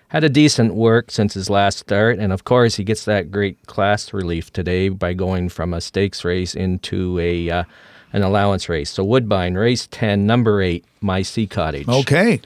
Had 0.09 0.25
a 0.25 0.29
decent 0.29 0.75
work 0.75 1.11
since 1.11 1.35
his 1.35 1.49
last 1.49 1.79
start, 1.79 2.19
and 2.19 2.33
of 2.33 2.45
course, 2.45 2.77
he 2.77 2.85
gets 2.85 3.05
that 3.05 3.31
great 3.31 3.65
class 3.67 4.13
relief 4.13 4.53
today 4.53 4.89
by 4.89 5.13
going 5.13 5.51
from 5.51 5.73
a 5.73 5.81
stakes 5.81 6.25
race 6.25 6.55
into 6.55 7.19
a 7.19 7.49
uh, 7.51 7.65
an 8.13 8.23
allowance 8.23 8.69
race. 8.69 8.91
So 8.91 9.05
Woodbine, 9.05 9.55
race 9.55 9.87
10, 9.91 10.27
number 10.27 10.61
8, 10.63 10.85
My 11.01 11.23
Sea 11.23 11.47
Cottage. 11.47 11.89
Okay. 11.89 12.41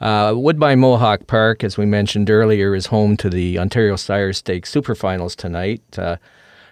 Uh, 0.00 0.34
Woodbine 0.36 0.78
Mohawk 0.78 1.26
Park, 1.26 1.64
as 1.64 1.76
we 1.76 1.86
mentioned 1.86 2.30
earlier, 2.30 2.74
is 2.74 2.86
home 2.86 3.16
to 3.16 3.28
the 3.28 3.58
Ontario 3.58 3.96
Sire 3.96 4.32
Stakes 4.32 4.72
Superfinals 4.72 5.34
tonight. 5.34 5.82
Uh, 5.98 6.16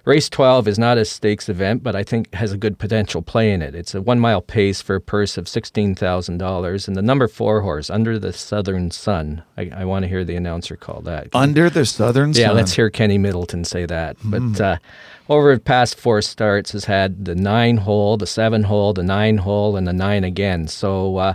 race 0.04 0.28
12 0.28 0.68
is 0.68 0.78
not 0.78 0.96
a 0.96 1.04
stakes 1.04 1.48
event, 1.48 1.82
but 1.82 1.96
I 1.96 2.04
think 2.04 2.32
has 2.34 2.52
a 2.52 2.56
good 2.56 2.78
potential 2.78 3.22
play 3.22 3.52
in 3.52 3.62
it. 3.62 3.74
It's 3.74 3.94
a 3.94 4.00
one 4.00 4.20
mile 4.20 4.40
pace 4.40 4.80
for 4.80 4.94
a 4.94 5.00
purse 5.00 5.36
of 5.36 5.46
$16,000. 5.46 6.88
And 6.88 6.96
the 6.96 7.02
number 7.02 7.26
four 7.26 7.62
horse, 7.62 7.90
Under 7.90 8.18
the 8.18 8.32
Southern 8.32 8.92
Sun, 8.92 9.42
I, 9.56 9.70
I 9.74 9.84
want 9.84 10.04
to 10.04 10.08
hear 10.08 10.24
the 10.24 10.36
announcer 10.36 10.76
call 10.76 11.00
that. 11.02 11.28
Under 11.34 11.68
the 11.68 11.84
Southern 11.84 12.30
yeah, 12.30 12.34
Sun. 12.34 12.42
Yeah, 12.42 12.52
let's 12.52 12.72
hear 12.74 12.90
Kenny 12.90 13.18
Middleton 13.18 13.64
say 13.64 13.86
that. 13.86 14.16
But 14.22 14.60
uh, 14.60 14.78
over 15.28 15.52
the 15.54 15.60
past 15.60 15.98
four 15.98 16.22
starts, 16.22 16.70
has 16.70 16.84
had 16.84 17.24
the 17.24 17.34
nine 17.34 17.78
hole, 17.78 18.16
the 18.16 18.26
seven 18.26 18.62
hole, 18.62 18.92
the 18.92 19.02
nine 19.02 19.38
hole, 19.38 19.76
and 19.76 19.86
the 19.86 19.92
nine 19.92 20.22
again. 20.22 20.68
So 20.68 21.34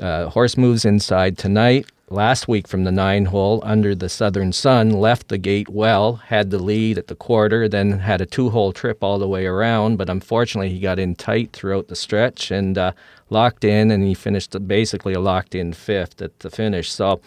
uh, 0.00 0.28
horse 0.30 0.56
moves 0.56 0.84
inside 0.84 1.38
tonight. 1.38 1.86
Last 2.08 2.46
week 2.46 2.68
from 2.68 2.84
the 2.84 2.92
nine 2.92 3.24
hole 3.24 3.60
under 3.64 3.92
the 3.92 4.08
Southern 4.08 4.52
Sun, 4.52 4.90
left 4.90 5.26
the 5.26 5.38
gate 5.38 5.68
well, 5.68 6.16
had 6.16 6.50
the 6.50 6.58
lead 6.60 6.98
at 6.98 7.08
the 7.08 7.16
quarter, 7.16 7.68
then 7.68 7.98
had 7.98 8.20
a 8.20 8.26
two 8.26 8.50
hole 8.50 8.72
trip 8.72 9.02
all 9.02 9.18
the 9.18 9.26
way 9.26 9.44
around. 9.44 9.96
But 9.96 10.08
unfortunately, 10.08 10.68
he 10.68 10.78
got 10.78 11.00
in 11.00 11.16
tight 11.16 11.52
throughout 11.52 11.88
the 11.88 11.96
stretch 11.96 12.52
and 12.52 12.78
uh, 12.78 12.92
locked 13.28 13.64
in, 13.64 13.90
and 13.90 14.04
he 14.04 14.14
finished 14.14 14.56
basically 14.68 15.14
a 15.14 15.20
locked 15.20 15.56
in 15.56 15.72
fifth 15.72 16.22
at 16.22 16.38
the 16.38 16.50
finish. 16.50 16.92
So 16.92 17.20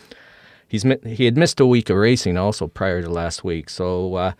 he's 0.70 0.84
he 1.06 1.26
had 1.26 1.36
missed 1.36 1.60
a 1.60 1.66
week 1.66 1.90
of 1.90 1.98
racing 1.98 2.38
also 2.38 2.68
prior 2.68 3.02
to 3.02 3.10
last 3.10 3.44
week. 3.44 3.70
So 3.70 4.16
uh, 4.16 4.32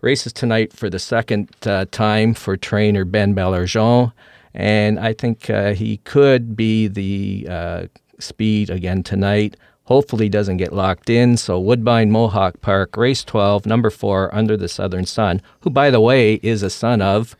races 0.00 0.32
tonight 0.32 0.72
for 0.72 0.90
the 0.90 0.98
second 0.98 1.50
uh, 1.64 1.84
time 1.92 2.34
for 2.34 2.56
trainer 2.56 3.04
Ben 3.04 3.32
Baillargeon, 3.32 4.12
and 4.54 4.98
I 4.98 5.12
think 5.12 5.50
uh, 5.50 5.74
he 5.74 5.98
could 5.98 6.56
be 6.56 6.86
the 6.86 7.46
uh, 7.50 7.86
speed 8.18 8.70
again 8.70 9.02
tonight. 9.02 9.56
Hopefully, 9.84 10.28
doesn't 10.28 10.56
get 10.56 10.72
locked 10.72 11.10
in. 11.10 11.36
So 11.36 11.60
Woodbine 11.60 12.10
Mohawk 12.10 12.60
Park, 12.62 12.96
race 12.96 13.22
12, 13.22 13.66
number 13.66 13.90
four, 13.90 14.34
Under 14.34 14.56
the 14.56 14.68
Southern 14.68 15.04
Sun, 15.04 15.42
who, 15.60 15.70
by 15.70 15.90
the 15.90 16.00
way, 16.00 16.34
is 16.42 16.62
a 16.62 16.70
son 16.70 17.02
of 17.02 17.36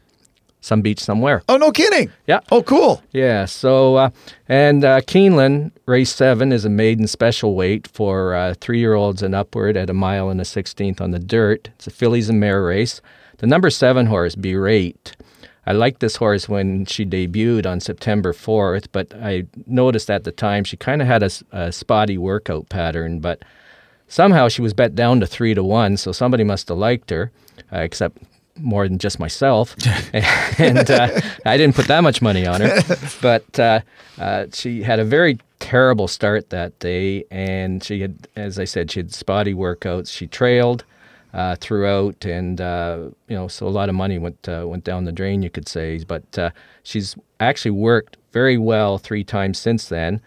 Somebeachsomewhere. 0.65 1.43
Oh, 1.49 1.59
no 1.59 1.71
kidding. 1.71 2.11
Yeah. 2.27 2.41
Oh, 2.51 2.63
cool. 2.63 3.03
Yeah. 3.13 3.45
So, 3.45 3.97
uh, 3.97 4.11
and 4.49 4.83
uh, 4.83 5.03
Keeneland, 5.03 5.73
race 5.85 6.13
seven, 6.15 6.53
is 6.53 6.65
a 6.65 6.71
maiden 6.71 7.07
special 7.07 7.55
weight 7.55 7.87
for 7.87 8.35
uh, 8.35 8.55
three 8.61 8.79
year 8.79 8.95
olds 8.95 9.23
and 9.23 9.35
upward 9.35 9.77
at 9.77 9.91
a 9.91 9.95
mile 9.95 10.31
and 10.31 10.41
a 10.41 10.45
16th 10.45 11.03
on 11.03 11.11
the 11.11 11.19
dirt. 11.19 11.69
It's 11.75 11.87
a 11.87 11.91
fillies 11.91 12.31
and 12.31 12.41
mare 12.41 12.63
race. 12.65 13.03
The 13.39 13.47
number 13.47 13.69
seven 13.69 14.07
horse, 14.07 14.37
Berate. 14.37 15.13
I 15.67 15.73
liked 15.73 16.01
this 16.01 16.17
horse 16.17 16.49
when 16.49 16.85
she 16.87 17.07
debuted 17.07 17.67
on 17.67 17.81
September 17.81 18.33
4th, 18.33 18.87
but 18.93 19.15
I 19.15 19.45
noticed 19.67 20.11
at 20.11 20.25
the 20.25 20.33
time 20.33 20.65
she 20.65 20.77
kind 20.77 21.01
of 21.01 21.09
had 21.09 21.23
a 21.23 21.73
spotty 21.73 22.19
workout 22.19 22.69
pattern, 22.69 23.21
but 23.21 23.43
somehow 24.09 24.49
she 24.49 24.63
was 24.63 24.75
bet 24.75 24.95
down 24.95 25.21
to 25.21 25.27
three 25.27 25.55
to 25.55 25.65
one, 25.65 25.97
so 25.97 26.13
somebody 26.13 26.45
must 26.45 26.69
have 26.69 26.79
liked 26.79 27.11
her, 27.11 27.31
uh, 27.73 27.79
except 27.79 28.19
more 28.59 28.87
than 28.87 28.99
just 28.99 29.19
myself. 29.19 29.75
and 30.59 30.91
uh, 30.91 31.21
I 31.45 31.57
didn't 31.57 31.75
put 31.75 31.89
that 31.89 32.03
much 32.03 32.23
money 32.23 32.47
on 32.47 32.61
her. 32.61 32.81
But 33.23 33.59
uh, 33.59 33.81
uh, 34.19 34.47
she 34.53 34.83
had 34.83 34.99
a 34.99 35.05
very 35.05 35.39
terrible 35.61 36.09
start 36.09 36.51
that 36.51 36.79
day, 36.79 37.25
and 37.31 37.83
she 37.83 38.03
had, 38.03 38.29
as 38.37 38.59
I 38.59 38.65
said, 38.65 38.91
she 38.91 39.01
had 39.01 39.15
spotty 39.15 39.55
workouts. 39.55 40.11
She 40.13 40.27
trailed 40.27 40.85
uh, 41.35 41.57
throughout, 41.57 42.25
and 42.25 42.61
uh, 42.61 43.09
you 43.27 43.35
know, 43.37 43.49
so 43.49 43.67
a 43.67 43.69
lot 43.69 43.89
of 43.89 43.95
money 43.95 44.19
went 44.19 44.49
uh, 44.49 44.65
went 44.67 44.85
down 44.85 45.05
the 45.05 45.13
drain, 45.13 45.43
you 45.43 45.51
could 45.51 45.69
say. 45.69 46.03
But 46.05 46.39
uh, 46.39 46.51
she's 46.85 47.17
actually 47.41 47.73
worked 47.73 48.17
very 48.33 48.57
well 48.57 48.99
three 48.99 49.25
times 49.25 49.59
since 49.59 49.89
then. 49.89 50.21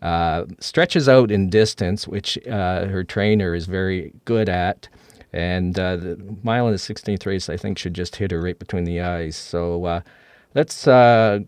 Uh, 0.00 0.46
stretches 0.60 1.08
out 1.08 1.30
in 1.30 1.50
distance, 1.50 2.08
which 2.08 2.38
uh, 2.46 2.86
her 2.86 3.04
trainer 3.04 3.54
is 3.54 3.66
very 3.66 4.12
good 4.24 4.48
at, 4.48 4.88
And 5.32 5.74
the 5.74 6.18
mile 6.42 6.66
in 6.66 6.72
the 6.72 6.78
16th 6.78 7.24
race, 7.24 7.48
I 7.48 7.56
think, 7.56 7.78
should 7.78 7.94
just 7.94 8.16
hit 8.16 8.30
her 8.30 8.40
right 8.40 8.58
between 8.58 8.84
the 8.84 9.00
eyes. 9.00 9.34
So 9.34 10.02
let's, 10.54 10.86
uh, 10.86 11.40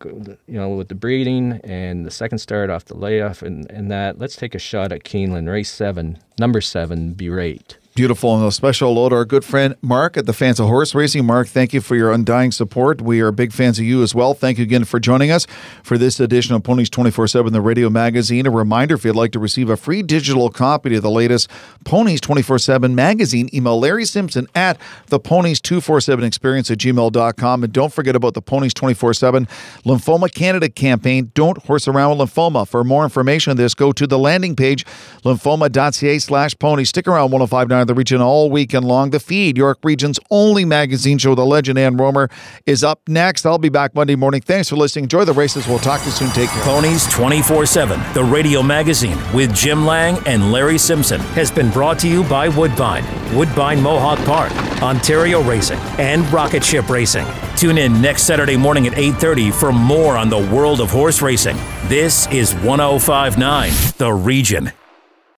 you 0.47 0.59
know, 0.59 0.71
with 0.71 0.89
the 0.89 0.95
breeding 0.95 1.61
and 1.65 2.07
the 2.07 2.11
second 2.11 2.39
start 2.39 2.71
off 2.71 2.87
the 2.87 2.97
layoff 2.97 3.43
and, 3.43 3.71
and 3.71 3.91
that, 3.91 4.19
let's 4.19 4.37
take 4.37 4.55
a 4.55 4.59
shot 4.59 4.91
at 4.91 5.05
Keeneland, 5.05 5.51
race 5.51 5.71
seven, 5.71 6.19
number 6.39 6.63
seven, 6.63 7.15
Berate. 7.15 7.77
Beautiful. 7.97 8.37
And 8.37 8.47
a 8.47 8.53
special 8.53 8.93
hello 8.93 9.09
to 9.09 9.15
our 9.15 9.25
good 9.25 9.43
friend 9.43 9.75
Mark 9.81 10.19
at 10.19 10.27
the 10.27 10.35
Fans 10.35 10.61
of 10.61 10.67
Horse 10.67 10.95
Racing. 10.95 11.25
Mark, 11.25 11.49
thank 11.49 11.73
you 11.73 11.81
for 11.81 11.97
your 11.97 12.13
undying 12.13 12.53
support. 12.53 13.01
We 13.01 13.21
are 13.23 13.33
big 13.33 13.55
fans 13.55 13.79
of 13.79 13.87
you 13.87 14.03
as 14.03 14.15
well. 14.15 14.35
Thank 14.35 14.59
you 14.59 14.65
again 14.65 14.85
for 14.85 15.01
joining 15.01 15.31
us 15.31 15.47
for 15.83 15.97
this 15.97 16.21
edition 16.21 16.55
of 16.55 16.63
Ponies 16.63 16.91
24 16.91 17.27
7, 17.27 17.55
the 17.55 17.63
radio 17.63 17.89
magazine. 17.89 18.47
A 18.47 18.51
reminder 18.51 18.97
if 18.97 19.07
you'd 19.07 19.17
like 19.17 19.33
to 19.33 19.39
receive 19.39 19.71
a 19.71 19.79
free 19.79 20.03
digital 20.03 20.51
copy 20.51 20.95
of 20.95 21.03
the 21.03 21.11
latest 21.11 21.49
Ponies 21.87 22.21
24 22.21 22.59
7 22.59 22.95
magazine, 22.95 23.49
email 23.55 23.81
Larry 23.81 24.05
Simpson 24.05 24.47
at 24.55 24.79
the 25.07 25.19
Ponies 25.19 25.59
247 25.63 26.23
experience 26.23 26.71
at 26.71 26.77
gmail.com. 26.77 27.65
And 27.65 27.73
don't 27.73 27.95
forget 27.95 28.15
about 28.15 28.35
the 28.35 28.43
Ponies 28.43 28.75
24 28.75 29.15
7 29.15 29.47
Lymphoma 29.87 30.31
Canada 30.31 30.69
campaign. 30.69 31.31
Don't 31.33 31.65
horse 31.65 31.89
around 31.89 32.19
with 32.19 32.29
lymphoma. 32.29 32.69
For 32.69 32.85
more 32.85 33.05
information 33.05 33.53
on 33.53 33.57
this, 33.57 33.73
go 33.73 33.91
to 33.91 34.07
the 34.07 34.19
landing 34.19 34.55
page, 34.55 34.85
lymphoma.ca 35.25 36.19
slash 36.19 36.55
pony. 36.59 36.85
Stick 36.85 37.09
around 37.09 37.31
1059 37.31 37.86
the 37.87 37.95
region 37.95 38.21
all 38.21 38.51
weekend 38.51 38.85
long. 38.85 39.11
The 39.11 39.21
Feed, 39.21 39.57
York 39.57 39.79
Region's 39.83 40.19
only 40.31 40.65
magazine 40.65 41.19
show, 41.19 41.35
The 41.35 41.47
Legend 41.47 41.79
and 41.79 41.99
Romer, 41.99 42.29
is 42.67 42.85
up 42.85 43.01
next. 43.09 43.47
I'll 43.47 43.59
be 43.59 43.69
back 43.69 43.95
Monday 43.95 44.17
morning. 44.17 44.41
Thanks 44.41 44.69
for 44.69 44.77
listening. 44.77 45.05
Enjoy 45.05 45.25
the 45.25 45.33
races. 45.33 45.67
We'll 45.67 45.79
talk 45.79 46.01
to 46.01 46.07
you 46.07 46.13
soon. 46.13 46.31
Take 46.31 46.51
care. 46.51 46.63
Ponies 46.65 47.07
24 47.13 47.67
7, 47.67 48.01
the 48.15 48.25
radio 48.25 48.63
magazine 48.63 49.19
with 49.33 49.55
Jim 49.55 49.85
Lang 49.87 50.19
and 50.27 50.53
Larry 50.53 50.79
Simpson, 50.79 51.21
has 51.21 51.51
been 51.51 51.71
brought 51.71 51.99
to 52.01 52.09
you 52.09 52.25
by 52.25 52.49
Woodbine, 52.49 53.05
Woodbine 53.37 53.81
Mohawk 53.83 54.19
Park, 54.27 54.53
Ontario 54.83 55.43
Racing, 55.43 55.79
and 55.99 56.31
Rocket 56.33 56.65
Ship 56.65 56.89
Racing. 56.89 57.27
Tune 57.57 57.79
in 57.79 58.01
next 58.03 58.25
Saturday 58.25 58.57
morning 58.57 58.87
at 58.87 58.95
8:30 58.99 59.51
for 59.51 59.73
more 59.73 60.17
on 60.17 60.29
the 60.29 60.39
world 60.39 60.81
of 60.81 60.91
horse 60.91 61.23
racing. 61.23 61.57
This 61.89 62.27
is 62.29 62.55
1059 62.57 63.73
The 63.99 64.13
Region. 64.13 64.73